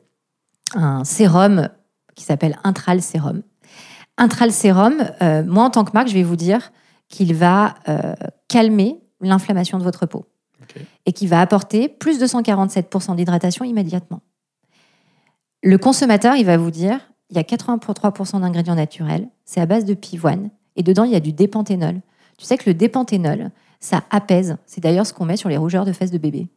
un 0.74 1.04
sérum 1.04 1.68
qui 2.16 2.24
s'appelle 2.24 2.58
Intral 2.64 3.00
Sérum. 3.00 3.42
Intral 4.18 4.50
Sérum, 4.50 4.94
euh, 5.22 5.44
moi 5.44 5.64
en 5.64 5.70
tant 5.70 5.84
que 5.84 5.92
marque, 5.92 6.08
je 6.08 6.14
vais 6.14 6.24
vous 6.24 6.36
dire 6.36 6.72
qu'il 7.08 7.34
va 7.34 7.74
euh, 7.88 8.14
calmer 8.48 9.00
l'inflammation 9.20 9.78
de 9.78 9.84
votre 9.84 10.06
peau 10.06 10.26
et 11.06 11.12
qui 11.12 11.26
va 11.26 11.40
apporter 11.40 11.88
plus 11.88 12.18
de 12.18 12.26
147% 12.26 13.14
d'hydratation 13.16 13.64
immédiatement. 13.64 14.22
Le 15.62 15.78
consommateur, 15.78 16.34
il 16.36 16.44
va 16.44 16.56
vous 16.56 16.70
dire 16.70 16.98
il 17.34 17.36
y 17.36 17.40
a 17.40 17.42
83% 17.42 18.40
d'ingrédients 18.40 18.76
naturels, 18.76 19.28
c'est 19.44 19.60
à 19.60 19.66
base 19.66 19.84
de 19.84 19.94
pivoine, 19.94 20.50
et 20.76 20.82
dedans, 20.82 21.04
il 21.04 21.10
y 21.10 21.16
a 21.16 21.20
du 21.20 21.32
dépanthénol. 21.32 22.00
Tu 22.38 22.44
sais 22.44 22.56
que 22.56 22.70
le 22.70 22.74
dépanthénol, 22.74 23.50
ça 23.80 24.04
apaise. 24.10 24.56
C'est 24.66 24.80
d'ailleurs 24.80 25.06
ce 25.06 25.12
qu'on 25.12 25.24
met 25.24 25.36
sur 25.36 25.48
les 25.48 25.56
rougeurs 25.56 25.84
de 25.84 25.92
fesses 25.92 26.10
de 26.10 26.18
bébé. 26.18 26.48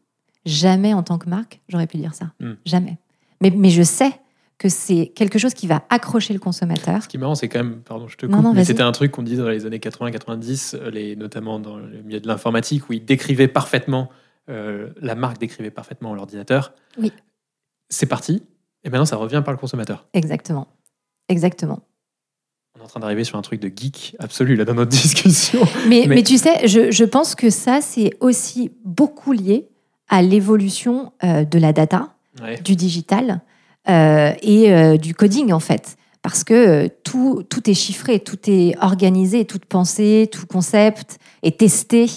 Jamais 0.46 0.94
en 0.94 1.04
tant 1.04 1.18
que 1.18 1.30
marque, 1.30 1.62
j'aurais 1.68 1.88
pu 1.88 1.98
dire 1.98 2.14
ça. 2.14 2.32
Hmm. 2.40 2.54
Jamais. 2.66 2.98
Mais, 3.42 3.50
mais 3.50 3.70
je 3.70 3.82
sais 3.82 4.12
que 4.60 4.70
c'est 4.70 5.08
quelque 5.16 5.40
chose 5.40 5.54
qui 5.54 5.68
va 5.68 5.84
accrocher 5.90 6.34
le 6.34 6.40
consommateur. 6.40 7.04
Ce 7.04 7.08
qui 7.08 7.18
est 7.18 7.20
marrant, 7.20 7.36
c'est 7.36 7.48
quand 7.48 7.64
même, 7.64 7.82
pardon, 7.82 8.08
je 8.08 8.18
te 8.18 8.26
coupe, 8.26 8.54
mais 8.54 8.66
c'était 8.66 8.82
un 8.82 8.92
truc 8.92 9.12
qu'on 9.12 9.24
disait 9.24 9.42
dans 9.42 9.50
les 9.50 9.66
années 9.66 9.78
80-90, 9.78 10.76
euh, 10.76 11.16
notamment 11.16 11.60
dans 11.60 11.78
le 11.78 12.02
milieu 12.02 12.20
de 12.20 12.28
l'informatique, 12.28 12.90
où 12.90 12.94
ils 12.94 13.06
décrivaient 13.06 13.48
parfaitement, 13.48 14.10
euh, 14.50 14.90
la 15.00 15.16
marque 15.16 15.40
décrivait 15.40 15.70
parfaitement 15.70 16.14
l'ordinateur. 16.16 16.74
Oui. 17.00 17.12
C'est 17.90 18.08
parti, 18.08 18.44
et 18.84 18.90
maintenant, 18.90 19.06
ça 19.06 19.18
revient 19.18 19.42
par 19.44 19.54
le 19.54 19.60
consommateur. 19.60 20.08
Exactement. 20.14 20.68
Exactement. 21.30 21.80
On 22.76 22.82
est 22.82 22.84
en 22.84 22.88
train 22.88 23.00
d'arriver 23.00 23.24
sur 23.24 23.38
un 23.38 23.42
truc 23.42 23.60
de 23.60 23.72
geek 23.76 24.16
absolu 24.20 24.56
là 24.56 24.66
dans 24.66 24.76
notre 24.76 24.92
discussion. 25.02 25.60
Mais, 25.88 26.06
mais... 26.08 26.24
tu 26.24 26.38
sais, 26.38 26.68
je, 26.68 26.92
je, 26.92 27.04
pense 27.04 27.36
que 27.36 27.50
ça, 27.50 27.82
c'est 27.82 28.12
aussi 28.20 28.72
beaucoup 28.86 29.32
lié 29.32 29.68
à 30.10 30.22
l'évolution 30.22 31.12
euh, 31.24 31.44
de 31.44 31.60
la 31.60 31.74
data, 31.74 32.14
du 32.64 32.76
digital 32.76 33.42
euh, 33.90 34.32
et 34.42 34.72
euh, 34.72 34.98
du 34.98 35.16
coding 35.16 35.52
en 35.52 35.60
fait. 35.60 35.98
Parce 36.22 36.44
que 36.44 36.88
tout, 37.04 37.44
tout 37.50 37.70
est 37.70 37.74
chiffré, 37.74 38.20
tout 38.20 38.38
est 38.48 38.76
organisé, 38.82 39.46
toute 39.46 39.66
pensée, 39.66 40.30
tout 40.32 40.46
concept 40.46 41.20
est 41.42 41.60
testé. 41.60 42.08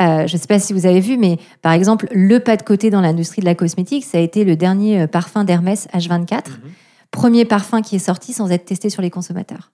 Euh, 0.00 0.26
je 0.26 0.34
ne 0.34 0.40
sais 0.40 0.46
pas 0.46 0.58
si 0.58 0.72
vous 0.72 0.86
avez 0.86 1.00
vu, 1.00 1.16
mais 1.16 1.38
par 1.62 1.72
exemple, 1.72 2.08
le 2.10 2.40
pas 2.40 2.56
de 2.56 2.62
côté 2.62 2.90
dans 2.90 3.00
l'industrie 3.00 3.40
de 3.40 3.46
la 3.46 3.54
cosmétique, 3.54 4.04
ça 4.04 4.18
a 4.18 4.20
été 4.20 4.44
le 4.44 4.56
dernier 4.56 5.02
euh, 5.02 5.06
parfum 5.06 5.44
d'Hermès 5.44 5.86
H24. 5.92 6.50
Mhm. 6.50 6.72
Premier 7.10 7.44
parfum 7.44 7.80
qui 7.80 7.96
est 7.96 8.00
sorti 8.00 8.32
sans 8.32 8.50
être 8.50 8.64
testé 8.64 8.90
sur 8.90 9.02
les 9.02 9.10
consommateurs. 9.10 9.72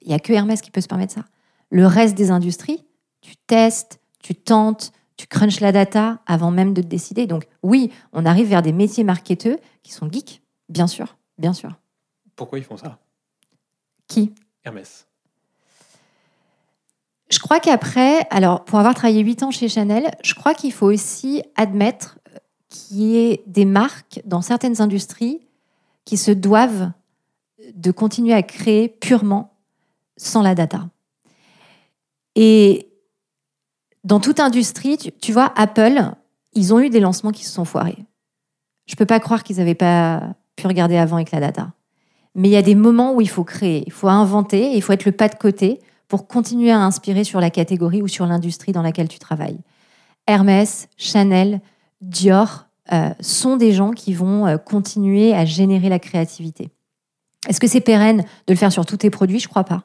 Il 0.00 0.08
n'y 0.08 0.14
a 0.14 0.18
que 0.18 0.32
Hermès 0.32 0.62
qui 0.62 0.70
peut 0.70 0.80
se 0.80 0.88
permettre 0.88 1.12
ça. 1.12 1.24
Le 1.70 1.86
reste 1.86 2.16
des 2.16 2.30
industries, 2.30 2.84
tu 3.20 3.36
testes, 3.46 4.00
tu 4.22 4.34
tentes, 4.34 4.92
tu 5.16 5.26
crunches 5.26 5.60
la 5.60 5.72
data 5.72 6.20
avant 6.26 6.50
même 6.50 6.72
de 6.72 6.80
te 6.80 6.86
décider. 6.86 7.26
Donc 7.26 7.46
oui, 7.62 7.90
on 8.12 8.24
arrive 8.24 8.48
vers 8.48 8.62
des 8.62 8.72
métiers 8.72 9.04
marketeux 9.04 9.58
qui 9.82 9.92
sont 9.92 10.10
geeks, 10.10 10.42
bien 10.68 10.86
sûr, 10.86 11.16
bien 11.38 11.52
sûr. 11.52 11.70
Pourquoi 12.36 12.58
ils 12.58 12.64
font 12.64 12.76
ça? 12.76 12.98
Qui? 14.08 14.34
Hermès. 14.64 15.06
Crois 17.46 17.60
qu'après, 17.60 18.26
alors 18.30 18.64
pour 18.64 18.80
avoir 18.80 18.96
travaillé 18.96 19.22
8 19.22 19.44
ans 19.44 19.50
chez 19.52 19.68
Chanel, 19.68 20.10
je 20.24 20.34
crois 20.34 20.52
qu'il 20.52 20.72
faut 20.72 20.86
aussi 20.86 21.44
admettre 21.54 22.18
qui 22.68 23.16
est 23.18 23.44
des 23.46 23.64
marques 23.64 24.20
dans 24.24 24.42
certaines 24.42 24.82
industries 24.82 25.46
qui 26.04 26.16
se 26.16 26.32
doivent 26.32 26.90
de 27.72 27.92
continuer 27.92 28.34
à 28.34 28.42
créer 28.42 28.88
purement 28.88 29.54
sans 30.16 30.42
la 30.42 30.56
data. 30.56 30.88
Et 32.34 32.88
dans 34.02 34.18
toute 34.18 34.40
industrie, 34.40 34.98
tu, 34.98 35.32
vois, 35.32 35.52
Apple, 35.54 36.02
ils 36.52 36.74
ont 36.74 36.80
eu 36.80 36.90
des 36.90 36.98
lancements 36.98 37.30
qui 37.30 37.44
se 37.44 37.52
sont 37.52 37.64
foirés. 37.64 38.04
Je 38.86 38.94
ne 38.94 38.96
peux 38.96 39.06
pas 39.06 39.20
croire 39.20 39.44
qu'ils 39.44 39.58
n'avaient 39.58 39.76
pas 39.76 40.34
pu 40.56 40.66
regarder 40.66 40.96
avant 40.96 41.14
avec 41.14 41.30
la 41.30 41.38
data. 41.38 41.74
Mais 42.34 42.48
il 42.48 42.52
y 42.52 42.56
a 42.56 42.62
des 42.62 42.74
moments 42.74 43.14
où 43.14 43.20
il 43.20 43.30
faut 43.30 43.44
créer, 43.44 43.84
il 43.86 43.92
faut 43.92 44.08
inventer, 44.08 44.72
il 44.74 44.82
faut 44.82 44.92
être 44.92 45.04
le 45.04 45.12
pas 45.12 45.28
de 45.28 45.36
côté 45.36 45.78
pour 46.08 46.28
continuer 46.28 46.70
à 46.70 46.80
inspirer 46.80 47.24
sur 47.24 47.40
la 47.40 47.50
catégorie 47.50 48.02
ou 48.02 48.08
sur 48.08 48.26
l'industrie 48.26 48.72
dans 48.72 48.82
laquelle 48.82 49.08
tu 49.08 49.18
travailles. 49.18 49.58
Hermès, 50.26 50.88
Chanel, 50.96 51.60
Dior 52.00 52.66
euh, 52.92 53.10
sont 53.20 53.56
des 53.56 53.72
gens 53.72 53.90
qui 53.90 54.14
vont 54.14 54.46
euh, 54.46 54.58
continuer 54.58 55.34
à 55.34 55.44
générer 55.44 55.88
la 55.88 55.98
créativité. 55.98 56.70
Est-ce 57.48 57.60
que 57.60 57.66
c'est 57.66 57.80
pérenne 57.80 58.18
de 58.46 58.52
le 58.52 58.56
faire 58.56 58.72
sur 58.72 58.86
tous 58.86 58.98
tes 58.98 59.10
produits? 59.10 59.38
Je 59.38 59.48
crois 59.48 59.64
pas. 59.64 59.84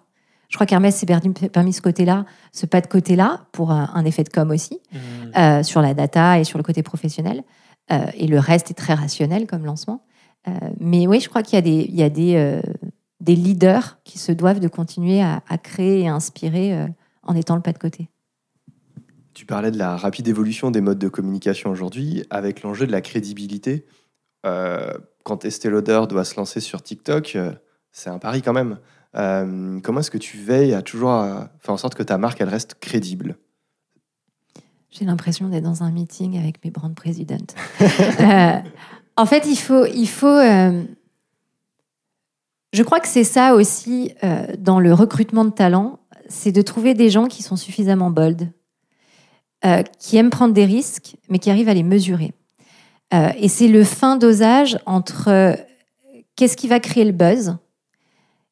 Je 0.49 0.57
crois 0.57 0.65
qu'Hermès 0.65 0.93
s'est 0.93 1.05
permis 1.05 1.73
ce 1.73 1.81
côté-là, 1.81 2.25
ce 2.51 2.65
pas 2.65 2.81
de 2.81 2.87
côté-là, 2.87 3.45
pour 3.53 3.71
un, 3.71 4.03
effet 4.03 4.23
de 4.23 4.29
com 4.29 4.51
aussi, 4.51 4.81
mmh. 4.91 4.97
euh, 5.37 5.63
sur 5.63 5.81
la 5.81 5.93
data 5.93 6.39
et 6.39 6.43
sur 6.43 6.57
le 6.57 6.63
côté 6.63 6.83
professionnel. 6.83 7.43
et 7.89 8.27
le 8.27 8.37
reste 8.37 8.69
est 8.69 8.73
très 8.73 8.93
rationnel 8.93 9.47
comme 9.47 9.63
lancement. 9.63 10.03
mais 10.81 11.07
oui, 11.07 11.21
je 11.21 11.29
crois 11.29 11.41
qu'il 11.41 11.55
y 11.55 11.57
a 11.57 11.61
des, 11.61 11.85
il 11.87 11.95
y 11.95 12.03
a 12.03 12.09
des, 12.09 12.61
des 13.21 13.35
leaders 13.35 13.99
qui 14.03 14.19
se 14.19 14.31
doivent 14.31 14.59
de 14.59 14.67
continuer 14.67 15.21
à, 15.21 15.41
créer 15.61 16.01
et 16.01 16.09
à 16.09 16.15
inspirer 16.15 16.87
en 17.23 17.35
étant 17.35 17.55
le 17.55 17.61
pas 17.61 17.71
de 17.71 17.77
côté. 17.77 18.09
Tu 19.33 19.45
parlais 19.45 19.71
de 19.71 19.77
la 19.77 19.95
rapide 19.95 20.27
évolution 20.27 20.71
des 20.71 20.81
modes 20.81 20.99
de 20.99 21.07
communication 21.07 21.69
aujourd'hui, 21.71 22.25
avec 22.29 22.63
l'enjeu 22.63 22.85
de 22.85 22.91
la 22.91 23.01
crédibilité. 23.01 23.85
Euh, 24.45 24.93
quand 25.23 25.45
Estée 25.45 25.69
Lauder 25.69 26.01
doit 26.09 26.25
se 26.25 26.35
lancer 26.35 26.59
sur 26.59 26.81
TikTok, 26.81 27.35
euh, 27.35 27.53
c'est 27.91 28.09
un 28.09 28.19
pari 28.19 28.41
quand 28.41 28.53
même. 28.53 28.77
Euh, 29.15 29.79
comment 29.81 30.01
est-ce 30.01 30.11
que 30.11 30.17
tu 30.17 30.37
veilles 30.37 30.73
à 30.73 30.81
toujours 30.81 31.11
faire 31.59 31.73
en 31.73 31.77
sorte 31.77 31.95
que 31.95 32.03
ta 32.03 32.17
marque 32.17 32.41
elle 32.41 32.49
reste 32.49 32.75
crédible? 32.75 33.37
J'ai 34.89 35.05
l'impression 35.05 35.47
d'être 35.47 35.63
dans 35.63 35.83
un 35.83 35.91
meeting 35.91 36.37
avec 36.37 36.63
mes 36.65 36.71
brand 36.71 36.93
presidents. 36.93 37.37
en 39.17 39.25
fait, 39.25 39.45
il 39.45 39.55
faut, 39.55 39.85
il 39.85 40.07
faut. 40.07 40.39
Je 42.73 42.83
crois 42.83 42.99
que 42.99 43.07
c'est 43.07 43.23
ça 43.23 43.55
aussi 43.55 44.13
dans 44.57 44.79
le 44.79 44.93
recrutement 44.93 45.45
de 45.45 45.49
talent, 45.49 45.99
c'est 46.31 46.51
de 46.51 46.61
trouver 46.61 46.93
des 46.93 47.09
gens 47.09 47.27
qui 47.27 47.43
sont 47.43 47.55
suffisamment 47.55 48.09
bold, 48.09 48.51
euh, 49.63 49.83
qui 49.99 50.17
aiment 50.17 50.31
prendre 50.31 50.53
des 50.53 50.65
risques, 50.65 51.17
mais 51.29 51.37
qui 51.37 51.51
arrivent 51.51 51.69
à 51.69 51.73
les 51.73 51.83
mesurer. 51.83 52.33
Euh, 53.13 53.31
et 53.37 53.47
c'est 53.47 53.67
le 53.67 53.83
fin 53.83 54.17
dosage 54.17 54.79
entre 54.85 55.27
euh, 55.27 55.53
qu'est-ce 56.35 56.57
qui 56.57 56.67
va 56.67 56.79
créer 56.79 57.05
le 57.05 57.11
buzz 57.11 57.57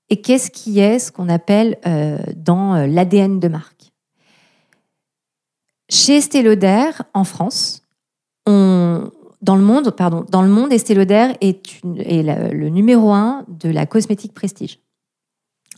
et 0.10 0.22
qu'est-ce 0.22 0.52
qui 0.52 0.80
est 0.80 1.00
ce 1.00 1.12
qu'on 1.12 1.30
appelle 1.30 1.78
dans 2.36 2.74
l'ADN 2.88 3.40
de 3.40 3.48
marque. 3.48 3.92
Chez 5.88 6.18
Estée 6.18 6.44
en 7.14 7.24
France, 7.24 7.84
dans 9.42 9.56
le 9.56 9.62
monde, 9.62 9.92
pardon, 9.92 10.26
dans 10.30 10.42
le 10.42 10.50
monde, 10.50 10.74
Estée 10.74 10.94
Lauder 10.94 11.34
est, 11.42 11.82
est 12.00 12.54
le 12.54 12.70
numéro 12.70 13.12
un 13.12 13.46
de 13.48 13.70
la 13.70 13.86
cosmétique 13.86 14.34
prestige. 14.34 14.80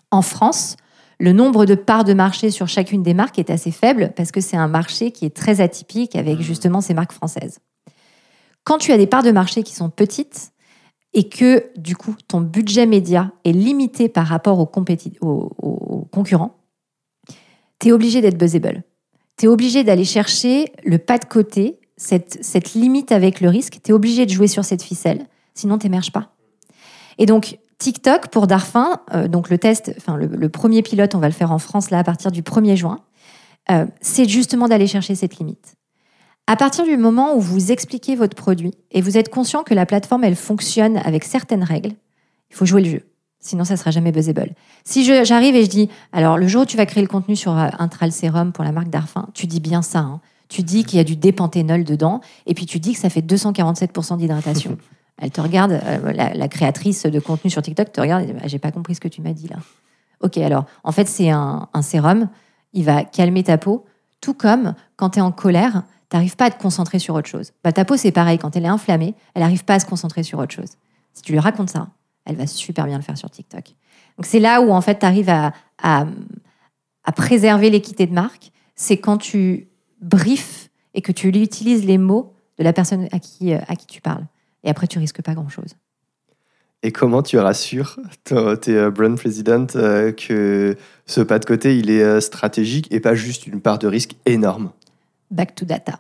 En 0.09 0.21
France, 0.21 0.77
le 1.19 1.33
nombre 1.33 1.65
de 1.65 1.75
parts 1.75 2.03
de 2.03 2.13
marché 2.13 2.49
sur 2.49 2.67
chacune 2.67 3.03
des 3.03 3.13
marques 3.13 3.37
est 3.37 3.51
assez 3.51 3.69
faible 3.69 4.11
parce 4.15 4.31
que 4.31 4.41
c'est 4.41 4.57
un 4.57 4.67
marché 4.67 5.11
qui 5.11 5.25
est 5.25 5.35
très 5.35 5.61
atypique 5.61 6.15
avec 6.15 6.39
mmh. 6.39 6.41
justement 6.41 6.81
ces 6.81 6.95
marques 6.95 7.11
françaises. 7.11 7.59
Quand 8.63 8.79
tu 8.79 8.91
as 8.91 8.97
des 8.97 9.05
parts 9.05 9.21
de 9.21 9.31
marché 9.31 9.61
qui 9.61 9.75
sont 9.75 9.91
petites 9.91 10.51
et 11.13 11.29
que 11.29 11.69
du 11.77 11.95
coup 11.95 12.15
ton 12.27 12.41
budget 12.41 12.87
média 12.87 13.31
est 13.43 13.51
limité 13.51 14.09
par 14.09 14.25
rapport 14.25 14.57
aux, 14.57 14.65
concurrents, 14.65 16.57
tu 17.79 17.89
es 17.89 17.91
obligé 17.91 18.21
d'être 18.21 18.37
buzzable. 18.37 18.83
Tu 19.37 19.45
es 19.45 19.47
obligé 19.47 19.83
d'aller 19.83 20.05
chercher 20.05 20.71
le 20.83 20.97
pas 20.97 21.19
de 21.19 21.25
côté, 21.25 21.80
cette, 22.01 22.73
limite 22.73 23.11
avec 23.11 23.41
le 23.41 23.49
risque. 23.49 23.79
Tu 23.83 23.91
es 23.91 23.93
obligé 23.93 24.25
de 24.25 24.31
jouer 24.31 24.47
sur 24.47 24.65
cette 24.65 24.81
ficelle, 24.81 25.27
sinon 25.53 25.77
tu 25.77 25.85
n'émerges 25.85 26.11
pas. 26.11 26.33
Et 27.17 27.25
donc, 27.25 27.59
TikTok 27.77 28.29
pour 28.29 28.47
Darfin, 28.47 29.01
euh, 29.13 29.27
donc 29.27 29.49
le 29.49 29.57
test, 29.57 29.93
enfin 29.97 30.17
le, 30.17 30.49
premier 30.49 30.81
pilote, 30.81 31.15
on 31.15 31.19
va 31.19 31.27
le 31.27 31.33
faire 31.33 31.51
en 31.51 31.59
France 31.59 31.91
là 31.91 31.99
à 31.99 32.03
partir 32.03 32.31
du 32.31 32.41
1er 32.41 32.75
juin, 32.75 32.99
euh, 33.71 33.85
c'est 34.01 34.27
justement 34.27 34.67
d'aller 34.67 34.87
chercher 34.87 35.15
cette 35.15 35.37
limite. 35.37 35.75
À 36.47 36.55
partir 36.55 36.85
du 36.85 36.97
moment 36.97 37.35
où 37.35 37.39
vous 37.39 37.71
expliquez 37.71 38.15
votre 38.15 38.35
produit 38.35 38.73
et 38.89 39.01
vous 39.01 39.17
êtes 39.17 39.29
conscient 39.29 39.63
que 39.63 39.73
la 39.73 39.85
plateforme 39.85 40.23
elle 40.23 40.35
fonctionne 40.35 40.97
avec 40.97 41.23
certaines 41.23 41.63
règles, 41.63 41.93
il 42.49 42.55
faut 42.55 42.65
jouer 42.65 42.81
le 42.81 42.89
jeu. 42.89 43.03
Sinon, 43.39 43.63
ça 43.63 43.77
sera 43.77 43.89
jamais 43.89 44.11
buzzable. 44.11 44.53
Si 44.83 45.03
j'arrive 45.03 45.55
et 45.55 45.63
je 45.63 45.69
dis, 45.69 45.89
alors 46.11 46.37
le 46.37 46.47
jour 46.47 46.63
où 46.63 46.65
tu 46.65 46.77
vas 46.77 46.85
créer 46.85 47.01
le 47.01 47.09
contenu 47.09 47.35
sur 47.35 47.57
euh, 47.57 47.69
Intral 47.79 48.11
Serum 48.11 48.51
pour 48.51 48.63
la 48.63 48.71
marque 48.71 48.89
Darfin, 48.89 49.27
tu 49.33 49.47
dis 49.47 49.59
bien 49.59 49.81
ça. 49.81 49.99
Hein. 49.99 50.21
Tu 50.51 50.63
dis 50.63 50.83
qu'il 50.83 50.97
y 50.97 50.99
a 50.99 51.05
du 51.05 51.15
dépanthénol 51.15 51.85
dedans 51.85 52.19
et 52.45 52.53
puis 52.53 52.65
tu 52.65 52.79
dis 52.79 52.91
que 52.91 52.99
ça 52.99 53.09
fait 53.09 53.21
247% 53.21 54.17
d'hydratation. 54.17 54.77
Elle 55.17 55.31
te 55.31 55.39
regarde, 55.39 55.71
euh, 55.71 56.11
la, 56.11 56.47
créatrice 56.49 57.05
de 57.05 57.19
contenu 57.21 57.49
sur 57.49 57.61
TikTok 57.61 57.93
te 57.93 58.01
regarde 58.01 58.23
et 58.23 58.25
dit 58.25 58.33
bah, 58.33 58.47
J'ai 58.47 58.59
pas 58.59 58.71
compris 58.71 58.95
ce 58.95 58.99
que 58.99 59.07
tu 59.07 59.21
m'as 59.21 59.31
dit 59.31 59.47
là. 59.47 59.55
Ok, 60.19 60.37
alors, 60.37 60.65
en 60.83 60.91
fait, 60.91 61.07
c'est 61.07 61.29
un, 61.29 61.69
sérum, 61.81 62.27
il 62.73 62.83
va 62.83 63.05
calmer 63.05 63.43
ta 63.43 63.57
peau, 63.57 63.85
tout 64.19 64.33
comme 64.33 64.75
quand 64.97 65.11
tu 65.11 65.19
es 65.19 65.21
en 65.21 65.31
colère, 65.31 65.83
tu 66.09 66.17
n'arrives 66.17 66.35
pas 66.35 66.45
à 66.45 66.51
te 66.51 66.61
concentrer 66.61 66.99
sur 66.99 67.15
autre 67.15 67.29
chose. 67.29 67.53
Bah, 67.63 67.71
ta 67.71 67.85
peau, 67.85 67.95
c'est 67.95 68.11
pareil, 68.11 68.37
quand 68.37 68.57
elle 68.57 68.65
est 68.65 68.69
inflammée, 68.69 69.15
elle 69.33 69.43
n'arrive 69.43 69.63
pas 69.63 69.75
à 69.75 69.79
se 69.79 69.85
concentrer 69.85 70.23
sur 70.23 70.37
autre 70.39 70.53
chose. 70.53 70.71
Si 71.13 71.21
tu 71.21 71.31
lui 71.31 71.39
racontes 71.39 71.69
ça, 71.69 71.87
elle 72.25 72.35
va 72.35 72.45
super 72.45 72.87
bien 72.87 72.97
le 72.97 73.03
faire 73.03 73.17
sur 73.17 73.29
TikTok. 73.29 73.63
Donc, 74.17 74.25
c'est 74.25 74.39
là 74.39 74.61
où, 74.61 74.71
en 74.71 74.81
fait, 74.81 74.99
tu 74.99 75.05
arrives 75.05 75.29
à, 75.29 75.53
à, 75.81 76.05
préserver 77.15 77.69
l'équité 77.69 78.05
de 78.05 78.13
marque. 78.13 78.51
C'est 78.75 78.97
quand 78.97 79.17
tu 79.17 79.70
briefes 80.01 80.69
et 80.93 81.01
que 81.01 81.11
tu 81.11 81.29
utilises 81.29 81.85
les 81.85 81.97
mots 81.97 82.33
de 82.59 82.63
la 82.63 82.73
personne 82.73 83.07
à 83.11 83.19
qui, 83.19 83.53
à 83.53 83.75
qui 83.75 83.87
tu 83.87 84.01
parles. 84.01 84.25
Et 84.63 84.69
après, 84.69 84.87
tu 84.87 84.99
risques 84.99 85.21
pas 85.21 85.33
grand-chose. 85.33 85.75
Et 86.83 86.91
comment 86.91 87.21
tu 87.21 87.37
rassures 87.37 87.99
tes 88.23 88.75
euh, 88.75 88.89
brand 88.89 89.15
president 89.15 89.67
euh, 89.75 90.11
que 90.11 90.75
ce 91.05 91.21
pas 91.21 91.37
de 91.37 91.45
côté, 91.45 91.77
il 91.77 91.91
est 91.91 92.01
euh, 92.01 92.19
stratégique 92.21 92.87
et 92.91 92.99
pas 92.99 93.13
juste 93.13 93.45
une 93.45 93.61
part 93.61 93.77
de 93.77 93.87
risque 93.87 94.15
énorme? 94.25 94.71
Back 95.29 95.53
to 95.53 95.65
data. 95.65 95.99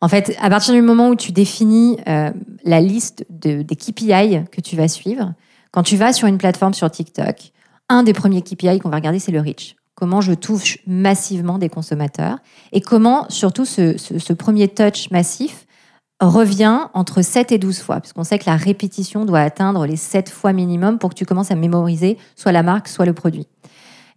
En 0.00 0.08
fait, 0.08 0.36
à 0.40 0.50
partir 0.50 0.74
du 0.74 0.82
moment 0.82 1.08
où 1.08 1.16
tu 1.16 1.32
définis 1.32 1.96
la 2.04 2.80
liste 2.82 3.24
de, 3.30 3.62
des 3.62 3.74
KPI 3.74 4.44
que 4.52 4.60
tu 4.60 4.76
vas 4.76 4.86
suivre, 4.86 5.32
quand 5.70 5.82
tu 5.82 5.96
vas 5.96 6.12
sur 6.12 6.28
une 6.28 6.36
plateforme 6.36 6.74
sur 6.74 6.90
TikTok, 6.90 7.52
un 7.88 8.02
des 8.02 8.12
premiers 8.12 8.42
KPI 8.42 8.80
qu'on 8.80 8.90
va 8.90 8.96
regarder, 8.96 9.18
c'est 9.18 9.32
le 9.32 9.40
reach. 9.40 9.76
Comment 9.94 10.20
je 10.20 10.32
touche 10.32 10.78
massivement 10.86 11.58
des 11.58 11.68
consommateurs 11.68 12.38
et 12.72 12.80
comment, 12.80 13.26
surtout, 13.28 13.64
ce, 13.64 14.32
premier 14.32 14.68
touch 14.68 15.10
massif 15.10 15.66
revient 16.20 16.88
entre 16.94 17.22
7 17.22 17.52
et 17.52 17.58
12 17.58 17.80
fois, 17.80 18.00
puisqu'on 18.00 18.24
sait 18.24 18.38
que 18.38 18.46
la 18.46 18.56
répétition 18.56 19.24
doit 19.24 19.40
atteindre 19.40 19.86
les 19.86 19.96
7 19.96 20.28
fois 20.30 20.52
minimum 20.52 20.98
pour 20.98 21.10
que 21.10 21.14
tu 21.14 21.24
commences 21.24 21.50
à 21.50 21.54
mémoriser 21.54 22.18
soit 22.34 22.52
la 22.52 22.62
marque, 22.62 22.88
soit 22.88 23.04
le 23.04 23.12
produit. 23.12 23.46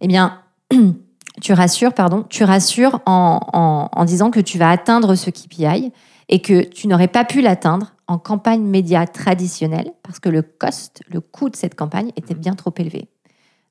Eh 0.00 0.08
bien, 0.08 0.40
tu 1.40 1.52
rassures, 1.52 1.92
pardon, 1.92 2.24
tu 2.28 2.44
rassures 2.44 3.00
en, 3.06 3.88
en, 3.92 4.04
disant 4.04 4.30
que 4.30 4.40
tu 4.40 4.58
vas 4.58 4.70
atteindre 4.70 5.14
ce 5.14 5.30
KPI 5.30 5.92
et 6.28 6.42
que 6.42 6.62
tu 6.64 6.88
n'aurais 6.88 7.08
pas 7.08 7.24
pu 7.24 7.40
l'atteindre 7.40 7.94
en 8.06 8.18
campagne 8.18 8.62
média 8.62 9.06
traditionnelle 9.06 9.92
parce 10.02 10.18
que 10.18 10.28
le 10.28 10.42
cost, 10.42 11.02
le 11.08 11.20
coût 11.20 11.50
de 11.50 11.56
cette 11.56 11.74
campagne 11.74 12.10
était 12.16 12.34
bien 12.34 12.54
trop 12.54 12.72
élevé. 12.78 13.08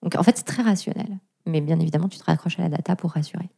Donc 0.04 0.16
en 0.16 0.24
fait, 0.24 0.38
c'est 0.38 0.46
très 0.46 0.64
rationnel. 0.64 1.18
Mais 1.48 1.62
bien 1.62 1.80
évidemment, 1.80 2.10
tu 2.10 2.20
te 2.20 2.26
raccroches 2.26 2.60
à 2.60 2.64
la 2.64 2.70
data 2.70 2.96
pour 2.96 3.12
rassurer 3.12 3.50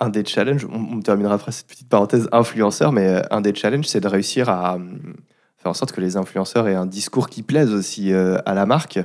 un 0.00 0.10
des 0.10 0.24
challenges, 0.24 0.66
on, 0.70 1.00
terminera 1.00 1.34
après 1.34 1.52
cette 1.52 1.66
petite 1.66 1.88
parenthèse 1.88 2.28
influenceur, 2.32 2.92
mais 2.92 3.06
euh, 3.06 3.22
un 3.30 3.40
des 3.40 3.54
challenges, 3.54 3.86
c'est 3.86 4.00
de 4.00 4.08
réussir 4.08 4.48
à 4.48 4.76
euh, 4.76 4.78
faire 5.56 5.70
en 5.70 5.74
sorte 5.74 5.92
que 5.92 6.00
les 6.00 6.16
influenceurs 6.16 6.68
aient 6.68 6.74
un 6.74 6.86
discours 6.86 7.28
qui 7.28 7.42
plaise 7.42 7.72
aussi 7.72 8.12
euh, 8.12 8.38
à 8.46 8.54
la 8.54 8.66
marque. 8.66 9.00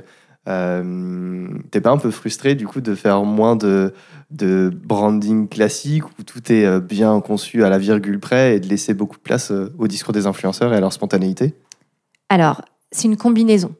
Euh, 0.46 1.48
T'es 1.70 1.80
pas 1.80 1.90
un 1.90 1.96
peu 1.96 2.10
frustré 2.10 2.54
du 2.54 2.66
coup 2.66 2.80
de 2.80 2.94
faire 2.94 3.22
moins 3.24 3.56
de, 3.56 3.94
de 4.30 4.70
branding 4.70 5.48
classique 5.48 6.04
où 6.18 6.22
tout 6.22 6.52
est 6.52 6.80
bien 6.80 7.20
conçu 7.22 7.64
à 7.64 7.70
la 7.70 7.78
virgule 7.78 8.20
près 8.20 8.56
et 8.56 8.60
de 8.60 8.68
laisser 8.68 8.92
beaucoup 8.92 9.16
de 9.16 9.22
place 9.22 9.50
au 9.50 9.88
discours 9.88 10.12
des 10.12 10.26
influenceurs 10.26 10.74
et 10.74 10.76
à 10.76 10.80
leur 10.80 10.92
spontanéité? 10.92 11.54
Alors, 12.28 12.60
c'est 12.92 13.08
une 13.08 13.16
combinaison. 13.16 13.74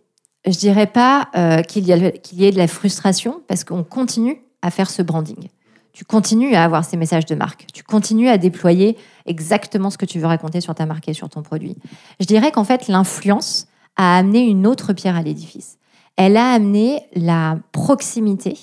Je 0.46 0.58
dirais 0.58 0.86
pas 0.86 1.28
qu'il 1.68 1.84
y, 1.84 1.92
y 2.32 2.44
ait 2.44 2.50
de 2.50 2.58
la 2.58 2.68
frustration 2.68 3.42
parce 3.48 3.64
qu'on 3.64 3.82
continue 3.82 4.42
à 4.62 4.70
faire 4.70 4.90
ce 4.90 5.02
branding 5.02 5.48
tu 5.94 6.04
continues 6.04 6.54
à 6.54 6.64
avoir 6.64 6.84
ces 6.84 6.96
messages 6.96 7.24
de 7.24 7.36
marque. 7.36 7.66
Tu 7.72 7.84
continues 7.84 8.28
à 8.28 8.36
déployer 8.36 8.98
exactement 9.26 9.90
ce 9.90 9.96
que 9.96 10.04
tu 10.04 10.18
veux 10.18 10.26
raconter 10.26 10.60
sur 10.60 10.74
ta 10.74 10.86
marque 10.86 11.08
et 11.08 11.14
sur 11.14 11.28
ton 11.28 11.42
produit. 11.42 11.76
Je 12.20 12.26
dirais 12.26 12.50
qu'en 12.50 12.64
fait, 12.64 12.88
l'influence 12.88 13.68
a 13.96 14.18
amené 14.18 14.40
une 14.40 14.66
autre 14.66 14.92
pierre 14.92 15.16
à 15.16 15.22
l'édifice. 15.22 15.78
Elle 16.16 16.36
a 16.36 16.50
amené 16.50 17.02
la 17.14 17.58
proximité, 17.70 18.58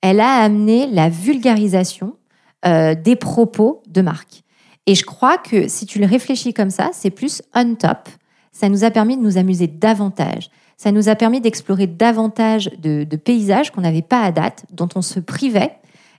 elle 0.00 0.20
a 0.20 0.36
amené 0.36 0.86
la 0.86 1.08
vulgarisation 1.08 2.16
euh, 2.64 2.94
des 2.94 3.16
propos 3.16 3.82
de 3.88 4.00
marque. 4.00 4.42
Et 4.86 4.94
je 4.94 5.04
crois 5.04 5.36
que 5.36 5.66
si 5.68 5.84
tu 5.84 5.98
le 5.98 6.06
réfléchis 6.06 6.54
comme 6.54 6.70
ça, 6.70 6.90
c'est 6.92 7.10
plus 7.10 7.42
on 7.54 7.74
top. 7.74 8.08
Ça 8.52 8.68
nous 8.68 8.84
a 8.84 8.90
permis 8.90 9.16
de 9.16 9.22
nous 9.22 9.36
amuser 9.36 9.66
davantage. 9.66 10.50
Ça 10.78 10.92
nous 10.92 11.08
a 11.08 11.16
permis 11.16 11.40
d'explorer 11.40 11.88
davantage 11.88 12.70
de, 12.78 13.04
paysages 13.16 13.72
qu'on 13.72 13.80
n'avait 13.80 14.00
pas 14.00 14.22
à 14.22 14.30
date, 14.30 14.64
dont 14.70 14.88
on 14.94 15.02
se 15.02 15.18
privait. 15.18 15.72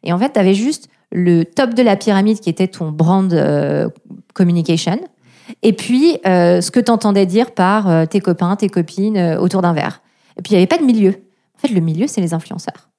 Et 0.03 0.11
en 0.11 0.19
fait, 0.19 0.33
tu 0.33 0.39
avais 0.39 0.53
juste 0.53 0.89
le 1.11 1.45
top 1.45 1.73
de 1.73 1.81
la 1.81 1.95
pyramide 1.95 2.41
qui 2.41 2.49
était 2.49 2.67
ton 2.67 2.91
brand 2.91 3.33
euh, 3.33 3.89
communication. 4.33 4.99
Et 5.63 5.71
puis, 5.71 6.17
euh, 6.27 6.59
ce 6.59 6.71
que 6.71 6.81
tu 6.81 6.91
entendais 6.91 7.25
dire 7.25 7.51
par 7.51 7.89
euh, 7.89 8.05
tes 8.05 8.19
copains, 8.19 8.57
tes 8.57 8.67
copines 8.67 9.17
autour 9.39 9.61
d'un 9.61 9.73
verre. 9.73 10.01
Et 10.37 10.41
puis, 10.41 10.51
il 10.51 10.55
n'y 10.55 10.57
avait 10.57 10.67
pas 10.67 10.77
de 10.77 10.85
milieu. 10.85 11.15
En 11.55 11.59
fait, 11.59 11.73
le 11.73 11.79
milieu, 11.79 12.07
c'est 12.07 12.21
les 12.21 12.33
influenceurs. 12.33 12.89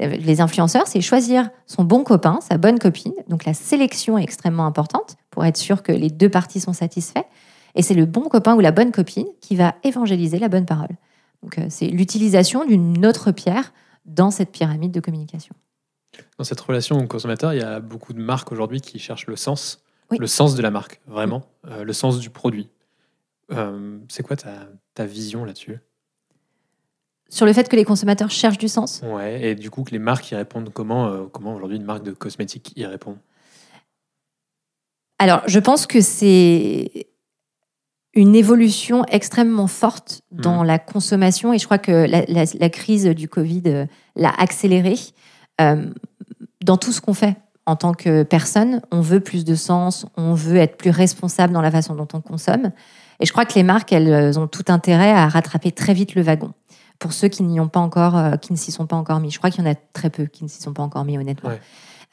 Les 0.00 0.40
influenceurs, 0.40 0.86
c'est 0.86 1.00
choisir 1.02 1.50
son 1.66 1.84
bon 1.84 2.02
copain, 2.02 2.40
sa 2.40 2.56
bonne 2.56 2.78
copine. 2.78 3.12
Donc, 3.28 3.44
la 3.44 3.54
sélection 3.54 4.18
est 4.18 4.24
extrêmement 4.24 4.66
importante 4.66 5.16
pour 5.30 5.44
être 5.44 5.58
sûr 5.58 5.82
que 5.82 5.92
les 5.92 6.08
deux 6.08 6.30
parties 6.30 6.60
sont 6.60 6.72
satisfaits. 6.72 7.24
Et 7.74 7.82
c'est 7.82 7.94
le 7.94 8.06
bon 8.06 8.22
copain 8.22 8.54
ou 8.54 8.60
la 8.60 8.72
bonne 8.72 8.92
copine 8.92 9.26
qui 9.40 9.56
va 9.56 9.74
évangéliser 9.82 10.38
la 10.38 10.48
bonne 10.48 10.66
parole. 10.66 10.96
Donc, 11.42 11.58
c'est 11.68 11.88
l'utilisation 11.88 12.64
d'une 12.64 13.04
autre 13.04 13.32
pierre 13.32 13.72
dans 14.06 14.30
cette 14.30 14.50
pyramide 14.50 14.92
de 14.92 15.00
communication. 15.00 15.54
Dans 16.38 16.44
cette 16.44 16.60
relation 16.60 16.98
au 16.98 17.06
consommateur, 17.06 17.52
il 17.52 17.60
y 17.60 17.62
a 17.62 17.80
beaucoup 17.80 18.12
de 18.12 18.20
marques 18.20 18.52
aujourd'hui 18.52 18.80
qui 18.80 18.98
cherchent 18.98 19.26
le 19.26 19.36
sens, 19.36 19.82
le 20.10 20.26
sens 20.26 20.54
de 20.54 20.62
la 20.62 20.70
marque, 20.70 21.00
vraiment, 21.06 21.42
euh, 21.66 21.84
le 21.84 21.92
sens 21.92 22.20
du 22.20 22.30
produit. 22.30 22.68
Euh, 23.52 23.98
c'est 24.08 24.22
quoi 24.22 24.36
ta, 24.36 25.04
vision 25.04 25.44
là-dessus? 25.44 25.78
Sur 27.28 27.46
le 27.46 27.52
fait 27.52 27.68
que 27.68 27.76
les 27.76 27.84
consommateurs 27.84 28.30
cherchent 28.30 28.58
du 28.58 28.68
sens? 28.68 29.02
Ouais, 29.04 29.42
et 29.42 29.54
du 29.54 29.70
coup 29.70 29.82
que 29.82 29.90
les 29.90 29.98
marques 29.98 30.30
y 30.30 30.34
répondent 30.34 30.70
comment 30.72 31.06
euh, 31.08 31.24
Comment 31.32 31.54
aujourd'hui 31.54 31.78
une 31.78 31.84
marque 31.84 32.04
de 32.04 32.12
cosmétiques 32.12 32.72
y 32.76 32.86
répond? 32.86 33.18
Alors, 35.18 35.42
je 35.46 35.58
pense 35.58 35.86
que 35.86 36.00
c'est 36.00 37.08
une 38.14 38.36
évolution 38.36 39.04
extrêmement 39.06 39.66
forte 39.66 40.22
dans 40.30 40.62
mmh. 40.62 40.66
la 40.66 40.78
consommation 40.78 41.52
et 41.52 41.58
je 41.58 41.64
crois 41.64 41.78
que 41.78 42.06
la, 42.06 42.24
la 42.26 42.70
crise 42.70 43.06
du 43.06 43.28
Covid 43.28 43.86
l'a 44.16 44.30
accéléré. 44.30 44.96
Euh, 45.60 45.86
dans 46.64 46.76
tout 46.76 46.92
ce 46.92 47.00
qu'on 47.00 47.14
fait 47.14 47.36
en 47.66 47.76
tant 47.76 47.94
que 47.94 48.22
personne, 48.22 48.80
on 48.90 49.00
veut 49.00 49.20
plus 49.20 49.44
de 49.44 49.54
sens, 49.54 50.06
on 50.16 50.34
veut 50.34 50.56
être 50.56 50.76
plus 50.76 50.90
responsable 50.90 51.52
dans 51.52 51.62
la 51.62 51.70
façon 51.70 51.94
dont 51.94 52.08
on 52.12 52.20
consomme. 52.20 52.72
Et 53.20 53.26
je 53.26 53.32
crois 53.32 53.44
que 53.44 53.54
les 53.54 53.62
marques, 53.62 53.92
elles 53.92 54.38
ont 54.38 54.46
tout 54.46 54.64
intérêt 54.68 55.12
à 55.12 55.28
rattraper 55.28 55.72
très 55.72 55.94
vite 55.94 56.14
le 56.14 56.22
wagon. 56.22 56.52
Pour 56.98 57.12
ceux 57.12 57.28
qui 57.28 57.42
n'y 57.42 57.60
ont 57.60 57.68
pas 57.68 57.80
encore, 57.80 58.16
euh, 58.16 58.36
qui 58.36 58.52
ne 58.52 58.58
s'y 58.58 58.72
sont 58.72 58.86
pas 58.86 58.96
encore 58.96 59.20
mis, 59.20 59.30
je 59.30 59.38
crois 59.38 59.50
qu'il 59.50 59.64
y 59.64 59.68
en 59.68 59.70
a 59.70 59.74
très 59.74 60.10
peu 60.10 60.26
qui 60.26 60.44
ne 60.44 60.48
s'y 60.48 60.60
sont 60.60 60.72
pas 60.72 60.82
encore 60.82 61.04
mis, 61.04 61.18
honnêtement. 61.18 61.50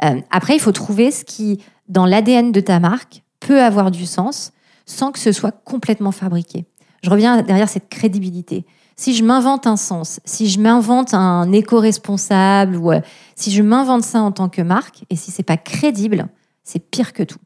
Euh, 0.03 0.21
après, 0.31 0.55
il 0.55 0.59
faut 0.59 0.71
trouver 0.71 1.11
ce 1.11 1.25
qui, 1.25 1.63
dans 1.87 2.05
l'ADN 2.05 2.51
de 2.51 2.59
ta 2.59 2.79
marque, 2.79 3.23
peut 3.39 3.61
avoir 3.61 3.91
du 3.91 4.05
sens 4.05 4.51
sans 4.91 5.11
que 5.11 5.19
ce 5.19 5.31
soit 5.31 5.51
complètement 5.51 6.11
fabriqué. 6.11 6.65
Je 7.03 7.09
reviens 7.09 7.41
derrière 7.41 7.69
cette 7.69 7.89
crédibilité 7.89 8.65
si 8.95 9.15
je 9.15 9.23
m'invente 9.23 9.65
un 9.65 9.77
sens, 9.77 10.19
si 10.25 10.47
je 10.47 10.59
m'invente 10.59 11.15
un 11.15 11.51
éco-responsable 11.51 12.75
ou 12.75 12.91
euh, 12.91 13.01
si 13.35 13.49
je 13.51 13.63
m'invente 13.63 14.03
ça 14.03 14.21
en 14.21 14.31
tant 14.31 14.47
que 14.47 14.61
marque 14.61 15.03
et 15.09 15.15
si 15.15 15.31
c'est 15.31 15.41
pas 15.41 15.57
crédible, 15.57 16.27
c'est 16.63 16.77
pire 16.77 17.13
que 17.13 17.23
tout. 17.23 17.39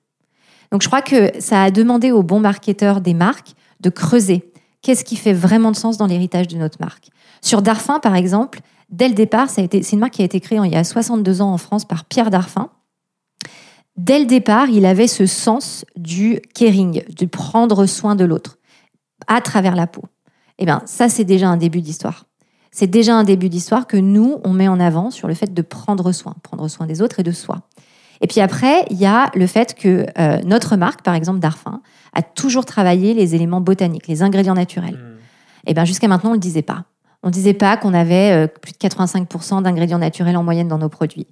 Donc 0.71 0.81
je 0.81 0.87
crois 0.87 1.01
que 1.01 1.31
ça 1.39 1.63
a 1.63 1.71
demandé 1.71 2.11
aux 2.11 2.23
bons 2.23 2.41
marketeurs 2.41 2.99
des 2.99 3.13
marques 3.13 3.53
de 3.79 3.89
creuser 3.89 4.51
qu'est-ce 4.81 5.05
qui 5.05 5.15
fait 5.15 5.33
vraiment 5.33 5.71
de 5.71 5.77
sens 5.77 5.97
dans 5.97 6.07
l'héritage 6.07 6.49
de 6.49 6.57
notre 6.57 6.77
marque? 6.81 7.07
Sur 7.41 7.61
Darfin 7.61 7.99
par 7.99 8.15
exemple, 8.15 8.59
dès 8.89 9.07
le 9.07 9.13
départ, 9.13 9.49
c'est 9.49 9.91
une 9.93 9.99
marque 9.99 10.13
qui 10.13 10.23
a 10.23 10.25
été 10.25 10.41
créée 10.41 10.59
il 10.61 10.71
y 10.71 10.75
a 10.75 10.83
62 10.83 11.41
ans 11.41 11.53
en 11.53 11.57
France 11.57 11.85
par 11.85 12.03
Pierre 12.03 12.31
Darfin. 12.31 12.69
Dès 13.97 14.19
le 14.19 14.25
départ, 14.25 14.69
il 14.69 14.85
avait 14.85 15.07
ce 15.07 15.25
sens 15.25 15.85
du 15.95 16.41
caring, 16.53 17.03
du 17.09 17.27
prendre 17.27 17.85
soin 17.85 18.15
de 18.15 18.25
l'autre 18.25 18.57
à 19.27 19.41
travers 19.41 19.75
la 19.75 19.87
peau 19.87 20.03
eh 20.57 20.65
bien, 20.65 20.81
ça, 20.85 21.09
c'est 21.09 21.23
déjà 21.23 21.49
un 21.49 21.57
début 21.57 21.81
d'histoire. 21.81 22.25
C'est 22.71 22.87
déjà 22.87 23.15
un 23.15 23.23
début 23.23 23.49
d'histoire 23.49 23.87
que 23.87 23.97
nous, 23.97 24.39
on 24.43 24.51
met 24.51 24.67
en 24.67 24.79
avant 24.79 25.11
sur 25.11 25.27
le 25.27 25.33
fait 25.33 25.53
de 25.53 25.61
prendre 25.61 26.11
soin, 26.11 26.35
prendre 26.43 26.67
soin 26.67 26.85
des 26.85 27.01
autres 27.01 27.19
et 27.19 27.23
de 27.23 27.31
soi. 27.31 27.61
Et 28.21 28.27
puis 28.27 28.41
après, 28.41 28.85
il 28.89 28.97
y 28.97 29.05
a 29.05 29.29
le 29.33 29.47
fait 29.47 29.75
que 29.75 30.05
euh, 30.17 30.39
notre 30.43 30.75
marque, 30.77 31.01
par 31.01 31.15
exemple 31.15 31.39
Darfin, 31.39 31.81
a 32.13 32.21
toujours 32.21 32.65
travaillé 32.65 33.13
les 33.13 33.35
éléments 33.35 33.61
botaniques, 33.61 34.07
les 34.07 34.23
ingrédients 34.23 34.53
naturels. 34.53 34.99
Et 35.67 35.71
eh 35.71 35.73
bien 35.73 35.83
jusqu'à 35.83 36.07
maintenant, 36.07 36.29
on 36.29 36.33
ne 36.33 36.37
le 36.37 36.41
disait 36.41 36.61
pas. 36.61 36.85
On 37.23 37.27
ne 37.27 37.33
disait 37.33 37.53
pas 37.53 37.75
qu'on 37.75 37.93
avait 37.93 38.45
euh, 38.45 38.47
plus 38.47 38.71
de 38.71 38.77
85% 38.77 39.63
d'ingrédients 39.63 39.97
naturels 39.97 40.37
en 40.37 40.43
moyenne 40.43 40.67
dans 40.67 40.77
nos 40.77 40.89
produits. 40.89 41.27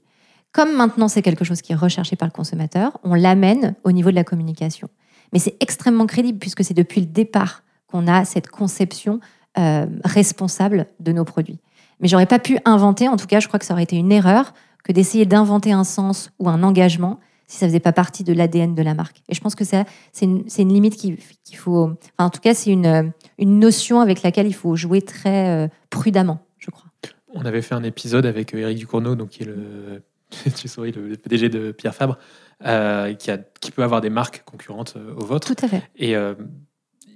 Comme 0.53 0.75
maintenant, 0.75 1.07
c'est 1.07 1.23
quelque 1.23 1.43
chose 1.43 1.61
qui 1.61 1.73
est 1.73 1.75
recherché 1.75 2.15
par 2.15 2.27
le 2.27 2.31
consommateur, 2.31 2.99
on 3.03 3.15
l'amène 3.15 3.75
au 3.83 3.91
niveau 3.91 4.11
de 4.11 4.15
la 4.15 4.23
communication. 4.23 4.87
Mais 5.33 5.39
c'est 5.39 5.55
extrêmement 5.59 6.05
crédible 6.05 6.37
puisque 6.37 6.63
c'est 6.63 6.75
depuis 6.75 7.01
le 7.01 7.07
départ 7.07 7.63
qu'on 7.87 8.07
a 8.07 8.23
cette 8.23 8.47
conception 8.47 9.19
euh, 9.57 9.87
responsable 10.05 10.85
de 10.99 11.11
nos 11.11 11.25
produits. 11.25 11.59
Mais 11.99 12.07
j'aurais 12.07 12.27
pas 12.27 12.37
pu 12.37 12.59
inventer, 12.65 13.09
en 13.09 13.17
tout 13.17 13.25
cas, 13.25 13.39
je 13.39 13.47
crois 13.47 13.59
que 13.59 13.65
ça 13.65 13.73
aurait 13.73 13.83
été 13.83 13.95
une 13.95 14.11
erreur, 14.11 14.53
que 14.83 14.91
d'essayer 14.91 15.25
d'inventer 15.25 15.71
un 15.71 15.83
sens 15.83 16.29
ou 16.37 16.49
un 16.49 16.61
engagement 16.61 17.19
si 17.47 17.57
ça 17.57 17.67
faisait 17.67 17.79
pas 17.79 17.91
partie 17.91 18.23
de 18.23 18.33
l'ADN 18.33 18.75
de 18.75 18.81
la 18.81 18.93
marque. 18.93 19.21
Et 19.29 19.35
je 19.35 19.41
pense 19.41 19.55
que 19.55 19.63
c'est 19.63 19.85
une, 20.21 20.43
limite 20.57 20.95
qu'il 20.95 21.17
faut. 21.55 21.91
en 22.17 22.29
tout 22.29 22.39
cas, 22.39 22.53
c'est 22.53 22.71
une, 22.71 23.11
notion 23.39 24.01
avec 24.01 24.21
laquelle 24.21 24.47
il 24.47 24.55
faut 24.55 24.75
jouer 24.75 25.01
très 25.01 25.49
euh, 25.49 25.67
prudemment, 25.89 26.45
je 26.57 26.69
crois. 26.69 26.89
On 27.33 27.45
avait 27.45 27.61
fait 27.61 27.75
un 27.75 27.83
épisode 27.83 28.25
avec 28.25 28.53
Eric 28.53 28.77
Ducournau, 28.77 29.15
donc 29.15 29.29
qui 29.29 29.43
est 29.43 29.47
le, 29.47 30.03
tu 30.55 30.67
souris, 30.67 30.91
le 30.91 31.15
PDG 31.15 31.49
de 31.49 31.71
Pierre 31.71 31.95
Fabre, 31.95 32.17
euh, 32.65 33.13
qui, 33.13 33.31
a, 33.31 33.37
qui 33.37 33.71
peut 33.71 33.83
avoir 33.83 34.01
des 34.01 34.09
marques 34.09 34.43
concurrentes 34.45 34.95
aux 34.95 35.25
vôtres. 35.25 35.55
Tout 35.55 35.65
à 35.65 35.67
fait. 35.67 35.83
Et 35.95 36.15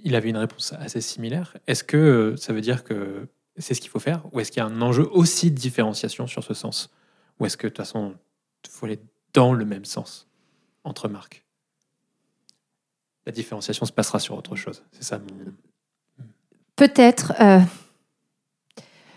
il 0.04 0.14
avait 0.14 0.30
une 0.30 0.36
réponse 0.36 0.72
assez 0.72 1.00
similaire. 1.00 1.56
Est-ce 1.66 1.84
que 1.84 1.96
euh, 1.96 2.36
ça 2.36 2.52
veut 2.52 2.60
dire 2.60 2.84
que 2.84 3.28
c'est 3.56 3.74
ce 3.74 3.80
qu'il 3.80 3.90
faut 3.90 3.98
faire 3.98 4.22
Ou 4.32 4.40
est-ce 4.40 4.52
qu'il 4.52 4.60
y 4.60 4.62
a 4.62 4.66
un 4.66 4.82
enjeu 4.82 5.08
aussi 5.10 5.50
de 5.50 5.56
différenciation 5.56 6.26
sur 6.26 6.44
ce 6.44 6.54
sens? 6.54 6.90
Ou 7.38 7.46
est-ce 7.46 7.56
que 7.56 7.66
de 7.66 7.70
toute 7.70 7.78
façon, 7.78 8.14
il 8.64 8.70
faut 8.70 8.86
aller 8.86 9.00
dans 9.34 9.52
le 9.52 9.64
même 9.64 9.84
sens 9.84 10.28
entre 10.84 11.08
marques? 11.08 11.44
La 13.26 13.32
différenciation 13.32 13.84
se 13.84 13.92
passera 13.92 14.18
sur 14.18 14.36
autre 14.36 14.56
chose. 14.56 14.82
C'est 14.92 15.04
ça 15.04 15.20
Peut-être. 16.76 17.34
Euh, 17.40 17.60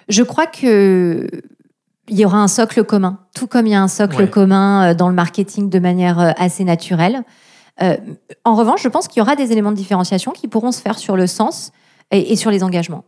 je 0.09 0.23
crois 0.23 0.47
que 0.47 1.27
il 2.09 2.19
y 2.19 2.25
aura 2.25 2.39
un 2.39 2.47
socle 2.47 2.83
commun, 2.83 3.19
tout 3.35 3.47
comme 3.47 3.67
il 3.67 3.71
y 3.71 3.75
a 3.75 3.81
un 3.81 3.87
socle 3.87 4.29
commun 4.29 4.91
euh, 4.91 4.93
dans 4.93 5.07
le 5.07 5.15
marketing 5.15 5.69
de 5.69 5.79
manière 5.79 6.33
assez 6.37 6.63
naturelle. 6.63 7.23
Euh, 7.81 7.97
en 8.45 8.55
revanche, 8.55 8.83
je 8.83 8.89
pense 8.89 9.07
qu'il 9.07 9.19
y 9.19 9.21
aura 9.21 9.35
des 9.35 9.51
éléments 9.51 9.71
de 9.71 9.77
différenciation 9.77 10.31
qui 10.31 10.47
pourront 10.47 10.71
se 10.71 10.81
faire 10.81 10.97
sur 10.99 11.15
le 11.15 11.27
sens 11.27 11.71
et, 12.11 12.35
sur 12.35 12.51
les 12.51 12.63
engagements. 12.63 13.05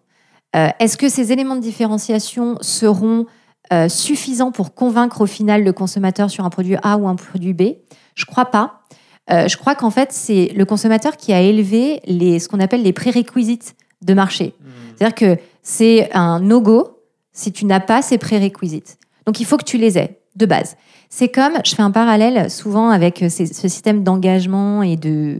Euh, 0.55 0.69
est-ce 0.79 0.97
que 0.97 1.09
ces 1.09 1.31
éléments 1.31 1.55
de 1.55 1.61
différenciation 1.61 2.57
seront 2.61 3.25
euh, 3.71 3.89
suffisants 3.89 4.51
pour 4.51 4.73
convaincre 4.73 5.21
au 5.21 5.25
final 5.25 5.63
le 5.63 5.73
consommateur 5.73 6.29
sur 6.29 6.45
un 6.45 6.49
produit 6.49 6.77
A 6.83 6.97
ou 6.97 7.07
un 7.07 7.15
produit 7.15 7.53
B? 7.53 7.73
Je 8.15 8.25
crois 8.25 8.45
pas. 8.45 8.81
je 9.29 9.57
crois 9.57 9.73
qu'en 9.75 9.89
fait, 9.89 10.11
c'est 10.11 10.51
le 10.55 10.65
consommateur 10.65 11.17
qui 11.17 11.33
a 11.33 11.41
élevé 11.41 12.01
les, 12.05 12.39
ce 12.39 12.47
qu'on 12.47 12.59
appelle 12.59 12.83
les 12.83 12.93
prérequisites 12.93 13.75
de 14.03 14.13
marché. 14.13 14.53
Mmh. 14.59 14.69
C'est-à-dire 14.95 15.15
que 15.15 15.41
c'est 15.63 16.13
un 16.13 16.39
no-go 16.39 16.92
si 17.33 17.51
tu 17.51 17.65
n'as 17.65 17.79
pas 17.79 18.01
ces 18.01 18.17
prérequisites. 18.17 18.97
Donc 19.25 19.39
il 19.39 19.45
faut 19.45 19.57
que 19.57 19.65
tu 19.65 19.77
les 19.77 19.97
aies 19.97 20.19
de 20.35 20.45
base. 20.45 20.77
C'est 21.09 21.29
comme, 21.29 21.59
je 21.63 21.75
fais 21.75 21.83
un 21.83 21.91
parallèle 21.91 22.49
souvent 22.49 22.89
avec 22.89 23.21
euh, 23.21 23.29
ce 23.29 23.45
système 23.45 24.03
d'engagement 24.03 24.81
et 24.81 24.95
de, 24.95 25.37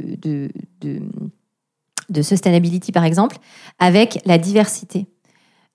sustainability, 2.22 2.92
par 2.92 3.06
exemple, 3.06 3.38
avec 3.80 4.20
la 4.26 4.38
diversité. 4.38 5.08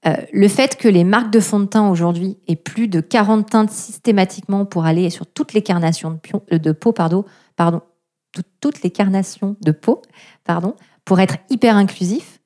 Euh, 0.06 0.14
le 0.32 0.46
fait 0.46 0.76
que 0.76 0.86
les 0.86 1.02
marques 1.02 1.32
de 1.32 1.40
fond 1.40 1.58
de 1.58 1.64
teint 1.64 1.90
aujourd'hui 1.90 2.38
aient 2.46 2.54
plus 2.54 2.86
de 2.86 3.00
40 3.00 3.50
teintes 3.50 3.72
systématiquement 3.72 4.64
pour 4.64 4.84
aller 4.84 5.10
sur 5.10 5.26
toutes 5.26 5.52
les 5.52 5.62
carnations 5.62 6.20
de, 6.52 6.68
euh, 6.68 6.74
peau, 6.74 6.92
pardon, 6.92 7.24
pardon, 7.56 7.80
toutes 8.60 8.82
les 8.82 8.90
carnations 8.90 9.56
de 9.60 9.72
peau, 9.72 10.02
pardon, 10.44 10.76
pour 11.04 11.18
être 11.18 11.38
hyper 11.50 11.76
inclusif, 11.76 12.38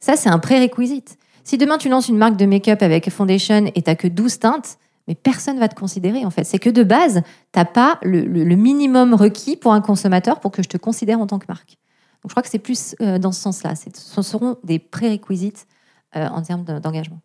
ça 0.00 0.16
c'est 0.16 0.28
un 0.28 0.38
prérequisite. 0.38 1.16
Si 1.48 1.56
demain 1.56 1.78
tu 1.78 1.88
lances 1.88 2.10
une 2.10 2.18
marque 2.18 2.36
de 2.36 2.44
make-up 2.44 2.82
avec 2.82 3.08
foundation 3.08 3.72
et 3.74 3.80
tu 3.80 3.96
que 3.96 4.06
12 4.06 4.38
teintes, 4.38 4.76
mais 5.06 5.14
personne 5.14 5.58
va 5.58 5.66
te 5.68 5.74
considérer 5.74 6.26
en 6.26 6.30
fait. 6.30 6.44
C'est 6.44 6.58
que 6.58 6.68
de 6.68 6.82
base, 6.82 7.22
tu 7.54 7.58
n'as 7.58 7.64
pas 7.64 7.98
le, 8.02 8.54
minimum 8.54 9.14
requis 9.14 9.56
pour 9.56 9.72
un 9.72 9.80
consommateur 9.80 10.40
pour 10.40 10.52
que 10.52 10.62
je 10.62 10.68
te 10.68 10.76
considère 10.76 11.18
en 11.20 11.26
tant 11.26 11.38
que 11.38 11.46
marque. 11.48 11.78
Donc 12.22 12.24
je 12.26 12.28
crois 12.34 12.42
que 12.42 12.50
c'est 12.50 12.58
plus 12.58 12.94
euh, 13.00 13.18
dans 13.18 13.32
ce 13.32 13.40
sens-là. 13.40 13.72
Ce 13.76 14.20
seront 14.20 14.58
des 14.62 14.78
prérequisites 14.78 15.66
euh, 16.16 16.28
en 16.28 16.42
termes 16.42 16.64
d'engagement. 16.64 17.20